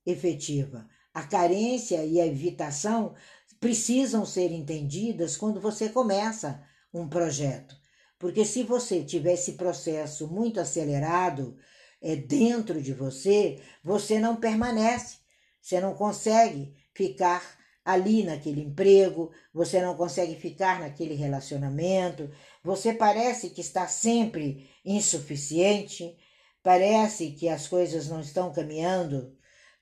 efetiva. 0.03 0.89
A 1.13 1.21
carência 1.23 2.03
e 2.03 2.19
a 2.19 2.25
evitação 2.25 3.13
precisam 3.59 4.25
ser 4.25 4.51
entendidas 4.51 5.37
quando 5.37 5.61
você 5.61 5.89
começa 5.89 6.63
um 6.91 7.07
projeto. 7.07 7.75
Porque 8.17 8.43
se 8.43 8.63
você 8.63 9.03
tiver 9.03 9.33
esse 9.33 9.53
processo 9.53 10.27
muito 10.27 10.59
acelerado 10.59 11.57
é, 12.01 12.15
dentro 12.15 12.81
de 12.81 12.93
você, 12.93 13.61
você 13.83 14.19
não 14.19 14.35
permanece, 14.35 15.17
você 15.61 15.79
não 15.79 15.93
consegue 15.93 16.73
ficar 16.91 17.58
ali 17.89 18.23
naquele 18.23 18.61
emprego, 18.61 19.31
você 19.51 19.81
não 19.81 19.95
consegue 19.95 20.35
ficar 20.35 20.79
naquele 20.79 21.15
relacionamento, 21.15 22.29
você 22.63 22.93
parece 22.93 23.49
que 23.49 23.61
está 23.61 23.87
sempre 23.87 24.69
insuficiente, 24.85 26.15
parece 26.61 27.31
que 27.31 27.49
as 27.49 27.67
coisas 27.67 28.07
não 28.07 28.19
estão 28.19 28.53
caminhando 28.53 29.35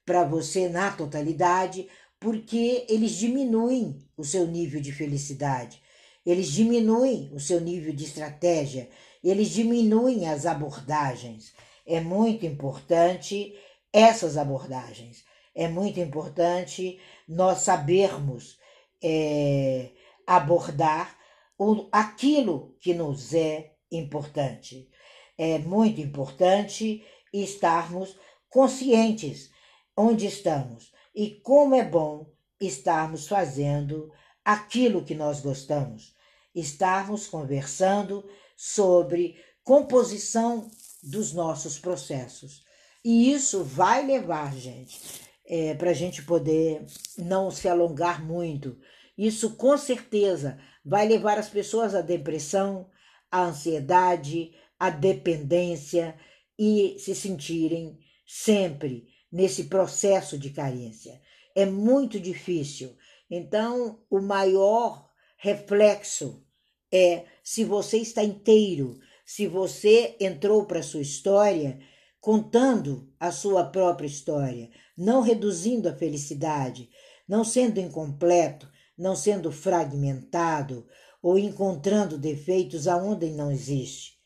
para 0.05 0.23
você 0.23 0.69
na 0.69 0.89
totalidade, 0.89 1.89
porque 2.17 2.85
eles 2.87 3.11
diminuem 3.11 3.99
o 4.15 4.23
seu 4.23 4.47
nível 4.47 4.79
de 4.79 4.93
felicidade, 4.93 5.81
eles 6.25 6.47
diminuem 6.47 7.29
o 7.33 7.41
seu 7.41 7.59
nível 7.59 7.93
de 7.93 8.05
estratégia, 8.05 8.89
eles 9.21 9.49
diminuem 9.49 10.29
as 10.29 10.45
abordagens. 10.45 11.53
É 11.85 11.99
muito 11.99 12.45
importante 12.45 13.53
essas 13.91 14.37
abordagens. 14.37 15.26
É 15.57 15.67
muito 15.67 15.99
importante 15.99 16.99
nós 17.27 17.61
sabermos 17.61 18.59
é, 19.03 19.89
abordar 20.27 21.17
o, 21.57 21.87
aquilo 21.91 22.75
que 22.79 22.93
nos 22.93 23.33
é 23.33 23.73
importante. 23.91 24.87
É 25.35 25.57
muito 25.57 25.99
importante 25.99 27.03
estarmos 27.33 28.15
conscientes 28.47 29.49
onde 29.97 30.27
estamos 30.27 30.93
e 31.15 31.31
como 31.41 31.73
é 31.73 31.83
bom 31.83 32.31
estarmos 32.61 33.27
fazendo 33.27 34.11
aquilo 34.45 35.03
que 35.03 35.15
nós 35.15 35.41
gostamos, 35.41 36.13
estarmos 36.53 37.25
conversando 37.25 38.23
sobre 38.55 39.43
composição 39.63 40.69
dos 41.01 41.33
nossos 41.33 41.79
processos. 41.79 42.63
E 43.03 43.31
isso 43.31 43.63
vai 43.63 44.05
levar, 44.05 44.55
gente, 44.55 45.26
é, 45.47 45.73
para 45.73 45.91
a 45.91 45.93
gente 45.93 46.23
poder 46.23 46.85
não 47.17 47.49
se 47.49 47.67
alongar 47.67 48.23
muito. 48.23 48.77
Isso 49.17 49.55
com 49.55 49.77
certeza 49.77 50.59
vai 50.85 51.07
levar 51.07 51.37
as 51.37 51.49
pessoas 51.49 51.95
à 51.95 52.01
depressão, 52.01 52.89
à 53.31 53.45
ansiedade, 53.45 54.53
à 54.77 54.89
dependência 54.89 56.15
e 56.59 56.97
se 56.99 57.15
sentirem 57.15 57.97
sempre 58.25 59.07
nesse 59.31 59.65
processo 59.65 60.37
de 60.37 60.49
carência. 60.49 61.21
É 61.55 61.65
muito 61.65 62.19
difícil. 62.19 62.95
Então, 63.29 63.99
o 64.09 64.21
maior 64.21 65.09
reflexo 65.37 66.45
é 66.91 67.25
se 67.43 67.63
você 67.63 67.97
está 67.97 68.23
inteiro, 68.23 68.99
se 69.25 69.47
você 69.47 70.15
entrou 70.19 70.65
para 70.65 70.79
a 70.79 70.83
sua 70.83 71.01
história 71.01 71.79
contando 72.27 73.07
a 73.17 73.31
sua 73.31 73.63
própria 73.63 74.05
história, 74.05 74.69
não 74.97 75.21
reduzindo 75.21 75.87
a 75.87 75.93
felicidade, 75.93 76.89
não 77.25 77.45
sendo 77.45 77.79
incompleto, 77.79 78.69
não 78.97 79.15
sendo 79.15 79.49
fragmentado 79.49 80.85
ou 81.23 81.39
encontrando 81.39 82.17
defeitos 82.17 82.85
aonde 82.85 83.29
não 83.29 83.49
existe. 83.49 84.17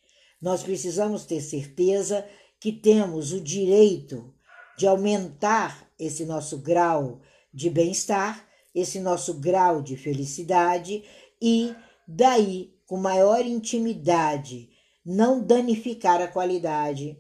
Nós 0.42 0.64
precisamos 0.64 1.26
ter 1.26 1.42
certeza 1.42 2.26
que 2.60 2.72
temos 2.72 3.34
o 3.34 3.40
direito 3.40 4.34
de 4.76 4.88
aumentar 4.88 5.88
esse 6.00 6.26
nosso 6.26 6.58
grau 6.58 7.22
de 7.54 7.70
bem-estar, 7.70 8.48
esse 8.74 9.00
nosso 9.00 9.36
grau 9.36 9.80
de 9.80 9.96
felicidade 9.96 11.04
e 11.40 11.76
daí, 12.08 12.74
com 12.88 12.98
maior 12.98 13.46
intimidade, 13.46 14.72
não 15.06 15.40
danificar 15.40 16.20
a 16.20 16.28
qualidade 16.28 17.16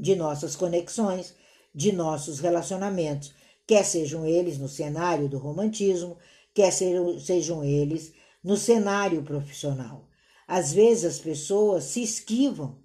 de 0.00 0.16
nossas 0.16 0.56
conexões, 0.56 1.34
de 1.74 1.92
nossos 1.92 2.40
relacionamentos, 2.40 3.34
quer 3.66 3.84
sejam 3.84 4.26
eles 4.26 4.58
no 4.58 4.68
cenário 4.68 5.28
do 5.28 5.36
romantismo, 5.36 6.16
quer 6.54 6.72
sejam 6.72 7.62
eles 7.62 8.12
no 8.42 8.56
cenário 8.56 9.22
profissional. 9.22 10.08
Às 10.48 10.72
vezes 10.72 11.04
as 11.04 11.18
pessoas 11.18 11.84
se 11.84 12.02
esquivam 12.02 12.78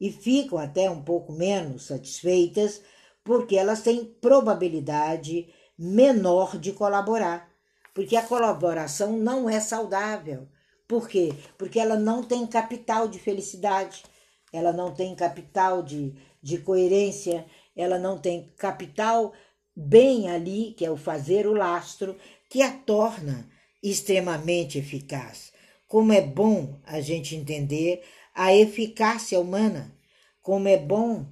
e 0.00 0.10
ficam 0.10 0.56
até 0.56 0.88
um 0.88 1.02
pouco 1.02 1.32
menos 1.32 1.86
satisfeitas 1.86 2.80
porque 3.24 3.56
elas 3.56 3.82
têm 3.82 4.04
probabilidade 4.04 5.52
menor 5.76 6.56
de 6.56 6.72
colaborar, 6.72 7.50
porque 7.92 8.16
a 8.16 8.22
colaboração 8.22 9.18
não 9.18 9.50
é 9.50 9.58
saudável. 9.58 10.46
Por 10.86 11.08
quê? 11.08 11.34
Porque 11.58 11.80
ela 11.80 11.96
não 11.96 12.22
tem 12.22 12.46
capital 12.46 13.08
de 13.08 13.18
felicidade, 13.18 14.04
ela 14.52 14.72
não 14.72 14.94
tem 14.94 15.14
capital 15.14 15.82
de, 15.82 16.14
de 16.44 16.58
coerência, 16.58 17.46
ela 17.74 17.98
não 17.98 18.18
tem 18.18 18.52
capital 18.58 19.32
bem 19.74 20.28
ali, 20.28 20.74
que 20.76 20.84
é 20.84 20.90
o 20.90 20.96
fazer 20.96 21.46
o 21.46 21.54
lastro, 21.54 22.18
que 22.50 22.60
a 22.60 22.70
torna 22.70 23.48
extremamente 23.82 24.78
eficaz. 24.78 25.54
Como 25.88 26.12
é 26.12 26.20
bom 26.20 26.78
a 26.84 27.00
gente 27.00 27.34
entender 27.34 28.04
a 28.34 28.54
eficácia 28.54 29.40
humana, 29.40 29.96
como 30.42 30.68
é 30.68 30.76
bom 30.76 31.26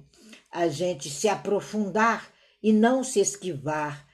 a 0.51 0.67
gente 0.67 1.11
se 1.11 1.29
aprofundar 1.29 2.33
e 2.61 2.73
não 2.73 3.03
se 3.03 3.19
esquivar 3.19 4.07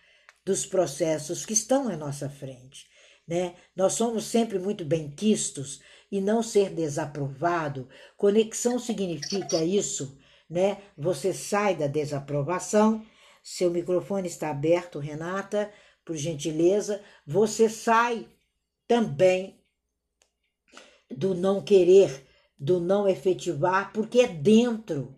dos 0.46 0.66
processos 0.66 1.46
que 1.46 1.54
estão 1.54 1.88
à 1.88 1.96
nossa 1.96 2.30
frente. 2.30 2.88
Né? 3.26 3.56
Nós 3.74 3.94
somos 3.94 4.26
sempre 4.26 4.60
muito 4.60 4.84
benquistos 4.84 5.80
e 6.12 6.20
não 6.20 6.44
ser 6.44 6.72
desaprovado. 6.72 7.88
Conexão 8.18 8.78
significa 8.80 9.64
isso, 9.64 10.18
né? 10.50 10.82
Você 10.98 11.34
sai 11.34 11.76
da 11.76 11.88
desaprovação. 11.88 13.06
Seu 13.44 13.70
microfone 13.70 14.28
está 14.28 14.50
aberto, 14.50 15.00
Renata, 15.00 15.72
por 16.04 16.16
gentileza. 16.16 17.02
Você 17.26 17.70
sai 17.70 18.28
também 18.88 19.60
do 21.10 21.34
não 21.34 21.62
querer, 21.62 22.28
do 22.58 22.80
não 22.80 23.08
efetivar, 23.08 23.94
porque 23.94 24.22
é 24.22 24.28
dentro, 24.28 25.16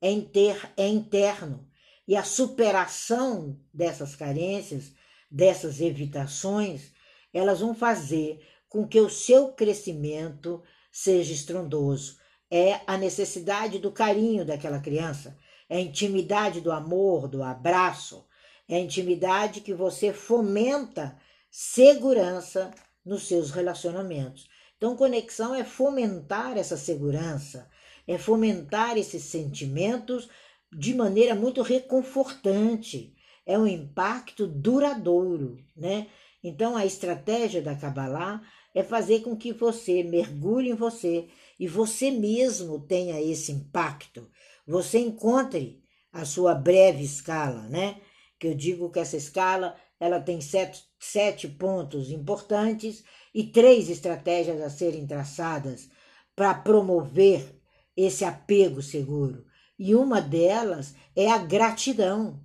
é, 0.00 0.10
inter, 0.10 0.72
é 0.76 0.86
interno. 0.86 1.68
E 2.06 2.16
a 2.16 2.22
superação 2.22 3.60
dessas 3.72 4.16
carências, 4.16 4.92
dessas 5.30 5.80
evitações, 5.80 6.92
elas 7.32 7.60
vão 7.60 7.74
fazer 7.74 8.40
com 8.68 8.86
que 8.86 9.00
o 9.00 9.10
seu 9.10 9.52
crescimento 9.52 10.62
seja 10.90 11.32
estrondoso. 11.32 12.18
É 12.50 12.80
a 12.86 12.96
necessidade 12.96 13.78
do 13.78 13.92
carinho 13.92 14.44
daquela 14.44 14.80
criança, 14.80 15.36
é 15.68 15.76
a 15.76 15.80
intimidade 15.80 16.60
do 16.60 16.72
amor, 16.72 17.28
do 17.28 17.42
abraço, 17.42 18.26
é 18.68 18.76
a 18.76 18.80
intimidade 18.80 19.60
que 19.60 19.74
você 19.74 20.12
fomenta 20.12 21.18
segurança 21.50 22.70
nos 23.04 23.26
seus 23.26 23.50
relacionamentos. 23.50 24.48
Então, 24.76 24.96
conexão 24.96 25.54
é 25.54 25.64
fomentar 25.64 26.56
essa 26.56 26.76
segurança, 26.76 27.68
é 28.06 28.16
fomentar 28.16 28.96
esses 28.96 29.24
sentimentos 29.24 30.28
de 30.72 30.94
maneira 30.94 31.34
muito 31.34 31.62
reconfortante. 31.62 33.14
É 33.44 33.58
um 33.58 33.66
impacto 33.66 34.46
duradouro, 34.46 35.58
né? 35.76 36.06
Então 36.42 36.76
a 36.76 36.86
estratégia 36.86 37.60
da 37.60 37.74
Kabbalah 37.74 38.42
é 38.74 38.82
fazer 38.82 39.22
com 39.22 39.36
que 39.36 39.52
você 39.52 40.02
mergulhe 40.02 40.70
em 40.70 40.74
você 40.74 41.28
e 41.58 41.66
você 41.66 42.10
mesmo 42.10 42.80
tenha 42.80 43.20
esse 43.20 43.52
impacto. 43.52 44.30
Você 44.66 44.98
encontre 44.98 45.82
a 46.12 46.24
sua 46.24 46.54
breve 46.54 47.02
escala, 47.02 47.62
né? 47.68 48.00
Que 48.38 48.48
eu 48.48 48.54
digo 48.54 48.90
que 48.90 48.98
essa 48.98 49.16
escala 49.16 49.76
ela 50.00 50.20
tem 50.20 50.40
sete, 50.40 50.84
sete 51.00 51.48
pontos 51.48 52.10
importantes 52.10 53.02
e 53.34 53.44
três 53.44 53.90
estratégias 53.90 54.60
a 54.60 54.70
serem 54.70 55.06
traçadas 55.06 55.88
para 56.36 56.54
promover 56.54 57.60
esse 57.96 58.24
apego 58.24 58.80
seguro. 58.80 59.44
E 59.78 59.94
uma 59.94 60.20
delas 60.20 60.94
é 61.16 61.28
a 61.30 61.38
gratidão, 61.38 62.40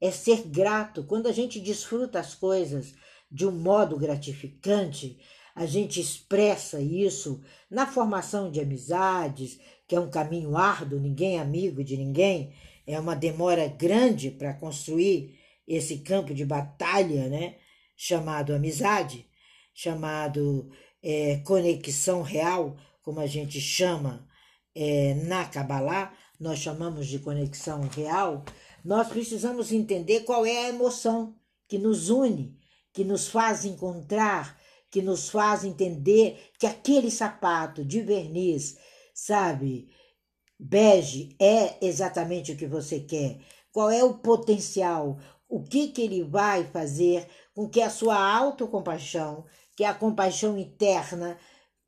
é 0.00 0.10
ser 0.10 0.42
grato. 0.46 1.04
Quando 1.04 1.28
a 1.28 1.32
gente 1.32 1.60
desfruta 1.60 2.20
as 2.20 2.34
coisas 2.34 2.94
de 3.30 3.46
um 3.46 3.52
modo 3.52 3.96
gratificante, 3.96 5.18
a 5.58 5.66
gente 5.66 6.00
expressa 6.00 6.80
isso 6.80 7.42
na 7.68 7.84
formação 7.84 8.48
de 8.48 8.60
amizades, 8.60 9.58
que 9.88 9.96
é 9.96 10.00
um 10.00 10.08
caminho 10.08 10.56
árduo, 10.56 11.00
ninguém 11.00 11.36
é 11.36 11.40
amigo 11.40 11.82
de 11.82 11.96
ninguém, 11.96 12.54
é 12.86 12.98
uma 13.00 13.16
demora 13.16 13.66
grande 13.66 14.30
para 14.30 14.54
construir 14.54 15.36
esse 15.66 15.98
campo 15.98 16.32
de 16.32 16.44
batalha, 16.44 17.28
né? 17.28 17.56
Chamado 17.96 18.54
amizade, 18.54 19.26
chamado 19.74 20.70
é, 21.02 21.38
conexão 21.38 22.22
real, 22.22 22.76
como 23.02 23.18
a 23.18 23.26
gente 23.26 23.60
chama 23.60 24.28
é, 24.76 25.14
na 25.14 25.44
Kabbalah, 25.44 26.14
nós 26.38 26.60
chamamos 26.60 27.08
de 27.08 27.18
conexão 27.18 27.80
real, 27.88 28.44
nós 28.84 29.08
precisamos 29.08 29.72
entender 29.72 30.20
qual 30.20 30.46
é 30.46 30.66
a 30.66 30.68
emoção 30.68 31.34
que 31.66 31.78
nos 31.78 32.10
une, 32.10 32.56
que 32.92 33.02
nos 33.02 33.26
faz 33.26 33.64
encontrar, 33.64 34.56
que 34.90 35.02
nos 35.02 35.28
faz 35.28 35.64
entender 35.64 36.50
que 36.58 36.66
aquele 36.66 37.10
sapato 37.10 37.84
de 37.84 38.00
verniz, 38.00 38.76
sabe, 39.14 39.88
bege 40.58 41.36
é 41.38 41.84
exatamente 41.84 42.52
o 42.52 42.56
que 42.56 42.66
você 42.66 43.00
quer. 43.00 43.38
Qual 43.70 43.90
é 43.90 44.02
o 44.02 44.18
potencial? 44.18 45.18
O 45.48 45.62
que 45.62 45.88
que 45.88 46.02
ele 46.02 46.22
vai 46.24 46.64
fazer 46.64 47.28
com 47.54 47.68
que 47.68 47.80
a 47.80 47.90
sua 47.90 48.16
autocompaixão, 48.16 49.44
que 49.76 49.84
é 49.84 49.86
a 49.86 49.94
compaixão 49.94 50.58
interna, 50.58 51.38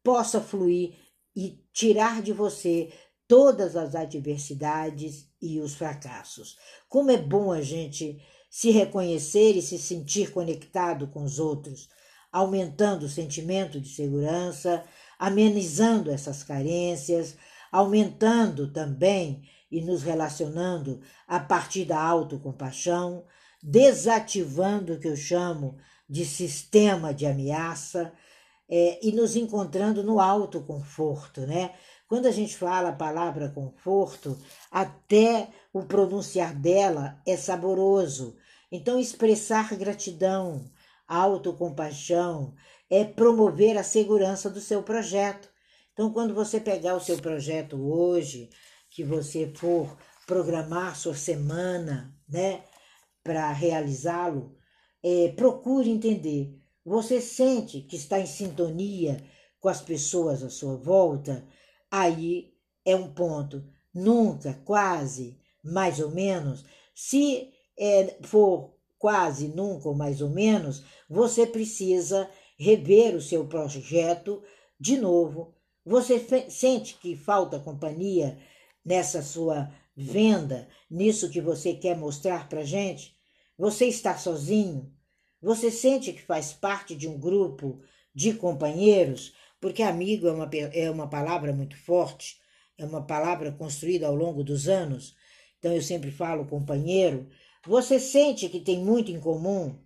possa 0.02 0.40
fluir 0.40 0.94
e 1.34 1.62
tirar 1.72 2.22
de 2.22 2.32
você 2.32 2.92
todas 3.26 3.76
as 3.76 3.94
adversidades 3.94 5.28
e 5.40 5.60
os 5.60 5.74
fracassos. 5.74 6.56
Como 6.88 7.10
é 7.10 7.16
bom 7.16 7.52
a 7.52 7.62
gente 7.62 8.20
se 8.50 8.70
reconhecer 8.72 9.56
e 9.56 9.62
se 9.62 9.78
sentir 9.78 10.32
conectado 10.32 11.06
com 11.06 11.22
os 11.22 11.38
outros, 11.38 11.88
aumentando 12.32 13.04
o 13.04 13.08
sentimento 13.08 13.80
de 13.80 13.88
segurança, 13.88 14.84
amenizando 15.18 16.10
essas 16.10 16.42
carências, 16.42 17.36
aumentando 17.70 18.72
também 18.72 19.42
e 19.70 19.80
nos 19.80 20.02
relacionando 20.02 21.00
a 21.26 21.38
partir 21.38 21.84
da 21.84 22.00
autocompaixão, 22.02 23.24
desativando 23.62 24.94
o 24.94 24.98
que 24.98 25.08
eu 25.08 25.16
chamo 25.16 25.76
de 26.08 26.24
sistema 26.24 27.14
de 27.14 27.26
ameaça 27.26 28.12
é, 28.68 28.98
e 29.02 29.12
nos 29.12 29.36
encontrando 29.36 30.02
no 30.02 30.20
autoconforto, 30.20 31.42
né? 31.42 31.72
Quando 32.08 32.26
a 32.26 32.32
gente 32.32 32.56
fala 32.56 32.88
a 32.88 32.96
palavra 32.96 33.50
conforto, 33.50 34.36
até 34.70 35.48
o 35.72 35.84
pronunciar 35.84 36.54
dela 36.54 37.20
é 37.24 37.36
saboroso. 37.36 38.36
Então, 38.72 38.98
expressar 38.98 39.76
gratidão, 39.76 40.68
autocompaixão, 41.14 42.54
é 42.88 43.04
promover 43.04 43.76
a 43.76 43.82
segurança 43.82 44.48
do 44.48 44.60
seu 44.60 44.82
projeto. 44.82 45.50
Então, 45.92 46.12
quando 46.12 46.34
você 46.34 46.60
pegar 46.60 46.94
o 46.94 47.00
seu 47.00 47.18
projeto 47.18 47.76
hoje, 47.76 48.48
que 48.90 49.04
você 49.04 49.52
for 49.54 49.96
programar 50.26 50.96
sua 50.96 51.14
semana, 51.14 52.16
né, 52.28 52.62
para 53.22 53.52
realizá-lo, 53.52 54.56
é, 55.02 55.32
procure 55.36 55.90
entender. 55.90 56.56
Você 56.84 57.20
sente 57.20 57.80
que 57.82 57.96
está 57.96 58.18
em 58.18 58.26
sintonia 58.26 59.22
com 59.60 59.68
as 59.68 59.80
pessoas 59.80 60.42
à 60.42 60.48
sua 60.48 60.76
volta? 60.76 61.46
aí 61.90 62.54
é 62.84 62.94
um 62.94 63.12
ponto. 63.12 63.64
Nunca, 63.92 64.54
quase, 64.64 65.38
mais 65.64 65.98
ou 65.98 66.10
menos. 66.10 66.64
Se 66.94 67.52
é, 67.78 68.18
for 68.22 68.76
quase, 69.00 69.48
nunca 69.48 69.88
ou 69.88 69.96
mais 69.96 70.22
ou 70.22 70.30
menos, 70.30 70.84
você 71.08 71.44
precisa 71.44 72.30
rever 72.56 73.16
o 73.16 73.20
seu 73.20 73.44
projeto 73.48 74.40
de 74.78 74.96
novo. 74.96 75.52
Você 75.84 76.24
sente 76.48 76.94
que 76.94 77.16
falta 77.16 77.58
companhia 77.58 78.38
nessa 78.84 79.22
sua 79.22 79.72
venda, 79.96 80.68
nisso 80.88 81.28
que 81.30 81.40
você 81.40 81.74
quer 81.74 81.96
mostrar 81.96 82.48
para 82.48 82.62
gente? 82.62 83.16
Você 83.58 83.86
está 83.86 84.16
sozinho? 84.16 84.94
Você 85.42 85.68
sente 85.68 86.12
que 86.12 86.22
faz 86.22 86.52
parte 86.52 86.94
de 86.94 87.08
um 87.08 87.18
grupo 87.18 87.80
de 88.14 88.34
companheiros? 88.34 89.34
porque 89.60 89.82
amigo 89.82 90.26
é 90.26 90.32
uma, 90.32 90.50
é 90.72 90.90
uma 90.90 91.08
palavra 91.08 91.52
muito 91.52 91.76
forte, 91.76 92.38
é 92.78 92.84
uma 92.84 93.02
palavra 93.02 93.52
construída 93.52 94.06
ao 94.06 94.14
longo 94.14 94.42
dos 94.42 94.68
anos. 94.68 95.14
Então 95.58 95.72
eu 95.72 95.82
sempre 95.82 96.10
falo 96.10 96.46
companheiro. 96.46 97.28
Você 97.66 98.00
sente 98.00 98.48
que 98.48 98.58
tem 98.58 98.82
muito 98.82 99.10
em 99.10 99.20
comum 99.20 99.78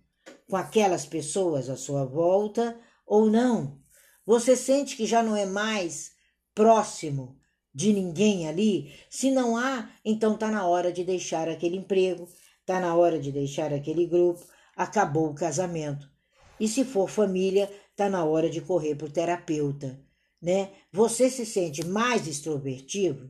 com 0.49 0.55
aquelas 0.55 1.05
pessoas 1.05 1.69
à 1.69 1.75
sua 1.75 2.05
volta 2.05 2.79
ou 3.05 3.29
não? 3.29 3.81
Você 4.25 4.55
sente 4.55 4.95
que 4.95 5.05
já 5.05 5.21
não 5.21 5.35
é 5.35 5.45
mais 5.45 6.13
próximo 6.53 7.37
de 7.73 7.91
ninguém 7.91 8.47
ali? 8.47 8.93
Se 9.09 9.29
não 9.29 9.57
há, 9.57 9.91
então 10.05 10.35
está 10.35 10.49
na 10.49 10.65
hora 10.65 10.89
de 10.89 11.03
deixar 11.03 11.49
aquele 11.49 11.75
emprego, 11.75 12.29
está 12.61 12.79
na 12.79 12.95
hora 12.95 13.19
de 13.19 13.29
deixar 13.29 13.73
aquele 13.73 14.05
grupo, 14.05 14.45
acabou 14.75 15.29
o 15.29 15.35
casamento. 15.35 16.09
E 16.57 16.69
se 16.69 16.85
for 16.85 17.09
família, 17.09 17.69
está 17.91 18.09
na 18.09 18.23
hora 18.23 18.49
de 18.49 18.61
correr 18.61 18.95
para 18.95 19.07
o 19.07 19.11
terapeuta, 19.11 19.99
né? 20.41 20.71
Você 20.93 21.29
se 21.29 21.45
sente 21.45 21.85
mais 21.85 22.25
extrovertido, 22.25 23.29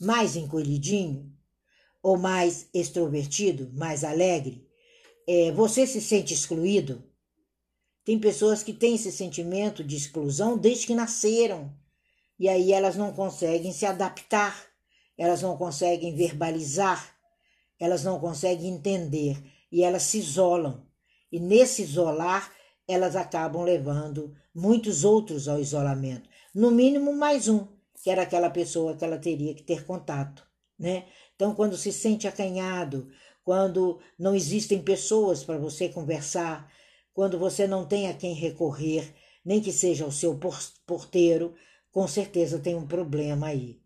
mais 0.00 0.36
encolhidinho, 0.36 1.37
ou 2.02 2.16
mais 2.16 2.68
extrovertido, 2.72 3.70
mais 3.74 4.04
alegre? 4.04 4.66
É, 5.26 5.52
você 5.52 5.86
se 5.86 6.00
sente 6.00 6.32
excluído? 6.32 7.04
Tem 8.04 8.18
pessoas 8.18 8.62
que 8.62 8.72
têm 8.72 8.94
esse 8.94 9.12
sentimento 9.12 9.84
de 9.84 9.96
exclusão 9.96 10.56
desde 10.56 10.86
que 10.86 10.94
nasceram. 10.94 11.70
E 12.38 12.48
aí 12.48 12.72
elas 12.72 12.96
não 12.96 13.12
conseguem 13.12 13.72
se 13.72 13.84
adaptar, 13.84 14.66
elas 15.18 15.42
não 15.42 15.56
conseguem 15.56 16.14
verbalizar, 16.14 17.14
elas 17.78 18.04
não 18.04 18.18
conseguem 18.18 18.68
entender 18.72 19.36
e 19.70 19.82
elas 19.82 20.04
se 20.04 20.18
isolam. 20.18 20.86
E 21.30 21.38
nesse 21.38 21.82
isolar, 21.82 22.50
elas 22.86 23.14
acabam 23.14 23.62
levando 23.62 24.34
muitos 24.54 25.04
outros 25.04 25.46
ao 25.46 25.60
isolamento. 25.60 26.28
No 26.54 26.70
mínimo, 26.70 27.12
mais 27.12 27.46
um, 27.46 27.66
que 28.02 28.08
era 28.08 28.22
aquela 28.22 28.48
pessoa 28.48 28.96
que 28.96 29.04
ela 29.04 29.18
teria 29.18 29.54
que 29.54 29.62
ter 29.62 29.84
contato, 29.84 30.47
né? 30.78 31.06
Então, 31.34 31.54
quando 31.54 31.76
se 31.76 31.92
sente 31.92 32.28
acanhado, 32.28 33.10
quando 33.44 33.98
não 34.18 34.34
existem 34.34 34.82
pessoas 34.82 35.42
para 35.42 35.58
você 35.58 35.88
conversar, 35.88 36.70
quando 37.12 37.38
você 37.38 37.66
não 37.66 37.86
tem 37.86 38.08
a 38.08 38.14
quem 38.14 38.34
recorrer, 38.34 39.14
nem 39.44 39.60
que 39.60 39.72
seja 39.72 40.06
o 40.06 40.12
seu 40.12 40.38
porteiro, 40.86 41.54
com 41.90 42.06
certeza 42.06 42.58
tem 42.58 42.74
um 42.74 42.86
problema 42.86 43.48
aí. 43.48 43.80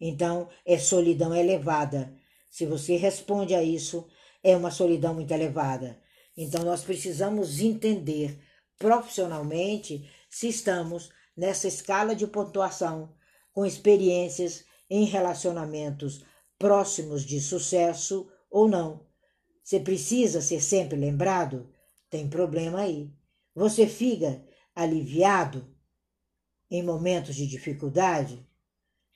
Então, 0.00 0.48
é 0.64 0.78
solidão 0.78 1.34
elevada. 1.34 2.14
Se 2.50 2.66
você 2.66 2.96
responde 2.96 3.54
a 3.54 3.62
isso, 3.62 4.06
é 4.42 4.56
uma 4.56 4.70
solidão 4.70 5.14
muito 5.14 5.32
elevada. 5.32 5.98
Então, 6.36 6.62
nós 6.62 6.84
precisamos 6.84 7.60
entender 7.60 8.38
profissionalmente 8.78 10.08
se 10.28 10.48
estamos 10.48 11.08
nessa 11.36 11.66
escala 11.66 12.14
de 12.14 12.26
pontuação 12.26 13.14
com 13.52 13.64
experiências 13.64 14.64
em 14.88 15.04
relacionamentos 15.04 16.22
próximos 16.58 17.24
de 17.24 17.40
sucesso 17.40 18.28
ou 18.50 18.68
não. 18.68 19.06
Você 19.62 19.80
precisa 19.80 20.40
ser 20.40 20.62
sempre 20.62 20.96
lembrado 20.96 21.68
tem 22.10 22.28
problema 22.28 22.80
aí. 22.80 23.10
Você 23.54 23.86
fica 23.86 24.44
aliviado 24.74 25.66
em 26.70 26.82
momentos 26.82 27.34
de 27.34 27.46
dificuldade? 27.46 28.46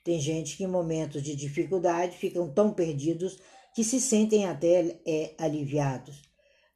Tem 0.03 0.19
gente 0.19 0.57
que 0.57 0.63
em 0.63 0.67
momentos 0.67 1.21
de 1.21 1.35
dificuldade 1.35 2.17
ficam 2.17 2.51
tão 2.51 2.73
perdidos 2.73 3.39
que 3.73 3.83
se 3.83 4.01
sentem 4.01 4.45
até 4.45 4.99
é, 5.05 5.35
aliviados. 5.37 6.21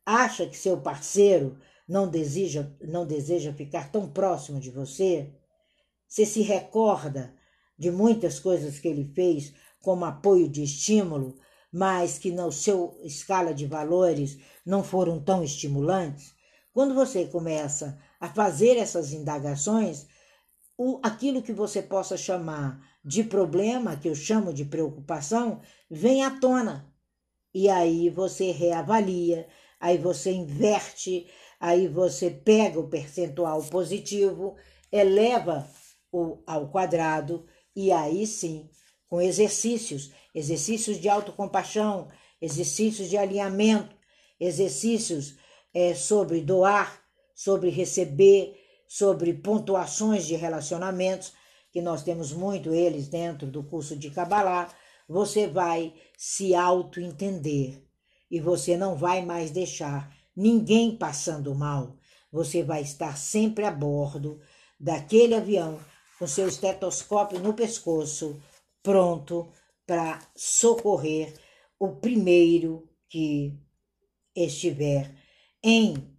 Acha 0.05 0.47
que 0.47 0.57
seu 0.57 0.79
parceiro 0.79 1.59
não 1.87 2.07
deseja, 2.07 2.71
não 2.81 3.05
deseja 3.05 3.53
ficar 3.53 3.91
tão 3.91 4.09
próximo 4.09 4.59
de 4.59 4.69
você? 4.69 5.33
Você 6.07 6.25
se 6.25 6.41
recorda 6.41 7.35
de 7.77 7.91
muitas 7.91 8.39
coisas 8.39 8.79
que 8.79 8.87
ele 8.87 9.11
fez 9.13 9.53
como 9.85 10.03
apoio 10.03 10.49
de 10.49 10.63
estímulo 10.63 11.37
mas 11.77 12.17
que 12.17 12.31
na 12.31 12.49
sua 12.51 12.95
escala 13.03 13.53
de 13.53 13.65
valores 13.65 14.39
não 14.65 14.81
foram 14.81 15.21
tão 15.21 15.43
estimulantes, 15.43 16.33
quando 16.71 16.95
você 16.95 17.25
começa 17.25 17.99
a 18.17 18.29
fazer 18.29 18.77
essas 18.77 19.11
indagações, 19.11 20.07
o, 20.77 21.01
aquilo 21.03 21.41
que 21.41 21.51
você 21.51 21.81
possa 21.81 22.15
chamar 22.15 22.79
de 23.03 23.25
problema, 23.25 23.97
que 23.97 24.07
eu 24.07 24.15
chamo 24.15 24.53
de 24.53 24.63
preocupação, 24.63 25.59
vem 25.91 26.23
à 26.23 26.39
tona. 26.39 26.89
E 27.53 27.67
aí 27.67 28.09
você 28.09 28.51
reavalia, 28.51 29.45
aí 29.77 29.97
você 29.97 30.31
inverte, 30.31 31.27
aí 31.59 31.89
você 31.89 32.29
pega 32.29 32.79
o 32.79 32.87
percentual 32.87 33.61
positivo, 33.63 34.55
eleva 34.89 35.67
o 36.09 36.41
ao 36.47 36.69
quadrado 36.69 37.45
e 37.75 37.91
aí 37.91 38.25
sim, 38.25 38.69
com 39.15 39.21
exercícios 39.21 40.11
exercícios 40.33 40.99
de 40.99 41.07
autocompaixão, 41.07 42.09
exercícios 42.41 43.09
de 43.09 43.15
alinhamento, 43.15 43.95
exercícios 44.37 45.37
é, 45.73 45.95
sobre 45.95 46.41
doar, 46.41 47.01
sobre 47.33 47.69
receber, 47.69 48.53
sobre 48.89 49.33
pontuações 49.33 50.27
de 50.27 50.35
relacionamentos, 50.35 51.31
que 51.71 51.81
nós 51.81 52.03
temos 52.03 52.33
muito 52.33 52.73
eles 52.73 53.07
dentro 53.07 53.47
do 53.47 53.63
curso 53.63 53.95
de 53.95 54.09
Kabbalah, 54.09 54.69
você 55.07 55.47
vai 55.47 55.93
se 56.17 56.53
auto-entender 56.53 57.81
e 58.29 58.41
você 58.41 58.75
não 58.75 58.97
vai 58.97 59.23
mais 59.23 59.49
deixar 59.49 60.13
ninguém 60.35 60.97
passando 60.97 61.55
mal. 61.55 61.95
Você 62.33 62.61
vai 62.61 62.81
estar 62.81 63.17
sempre 63.17 63.63
a 63.63 63.71
bordo 63.71 64.41
daquele 64.77 65.35
avião 65.35 65.79
com 66.19 66.27
seu 66.27 66.49
estetoscópio 66.49 67.39
no 67.39 67.53
pescoço, 67.53 68.41
pronto 68.85 69.51
para 69.87 70.21
socorrer 70.35 71.33
o 71.79 71.95
primeiro 71.95 72.87
que 73.09 73.51
estiver 74.35 75.11
em 75.63 76.15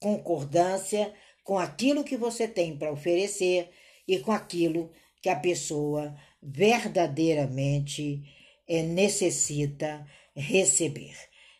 concordância 0.00 1.14
com 1.44 1.56
aquilo 1.56 2.02
que 2.02 2.16
você 2.16 2.48
tem 2.48 2.76
para 2.76 2.90
oferecer 2.90 3.70
e 4.06 4.18
com 4.18 4.32
aquilo 4.32 4.90
que 5.22 5.28
a 5.28 5.36
pessoa 5.36 6.16
verdadeiramente 6.42 8.24
é, 8.66 8.82
necessita 8.82 10.04
receber. 10.34 11.16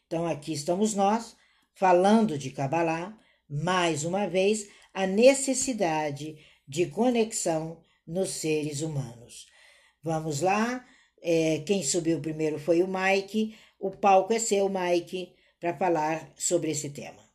Então, 0.07 0.27
aqui 0.27 0.53
estamos 0.53 0.93
nós 0.95 1.37
falando 1.73 2.37
de 2.37 2.51
Kabbalah, 2.51 3.17
mais 3.49 4.05
uma 4.05 4.27
vez, 4.27 4.69
a 4.93 5.07
necessidade 5.07 6.37
de 6.67 6.87
conexão 6.87 7.81
nos 8.05 8.31
seres 8.31 8.81
humanos. 8.81 9.47
Vamos 10.03 10.41
lá, 10.41 10.85
é, 11.23 11.61
quem 11.61 11.83
subiu 11.83 12.21
primeiro 12.21 12.59
foi 12.59 12.83
o 12.83 12.89
Mike. 12.89 13.57
O 13.79 13.91
palco 13.91 14.33
é 14.33 14.39
seu, 14.39 14.69
Mike, 14.69 15.35
para 15.59 15.77
falar 15.77 16.33
sobre 16.37 16.71
esse 16.71 16.91
tema. 16.91 17.30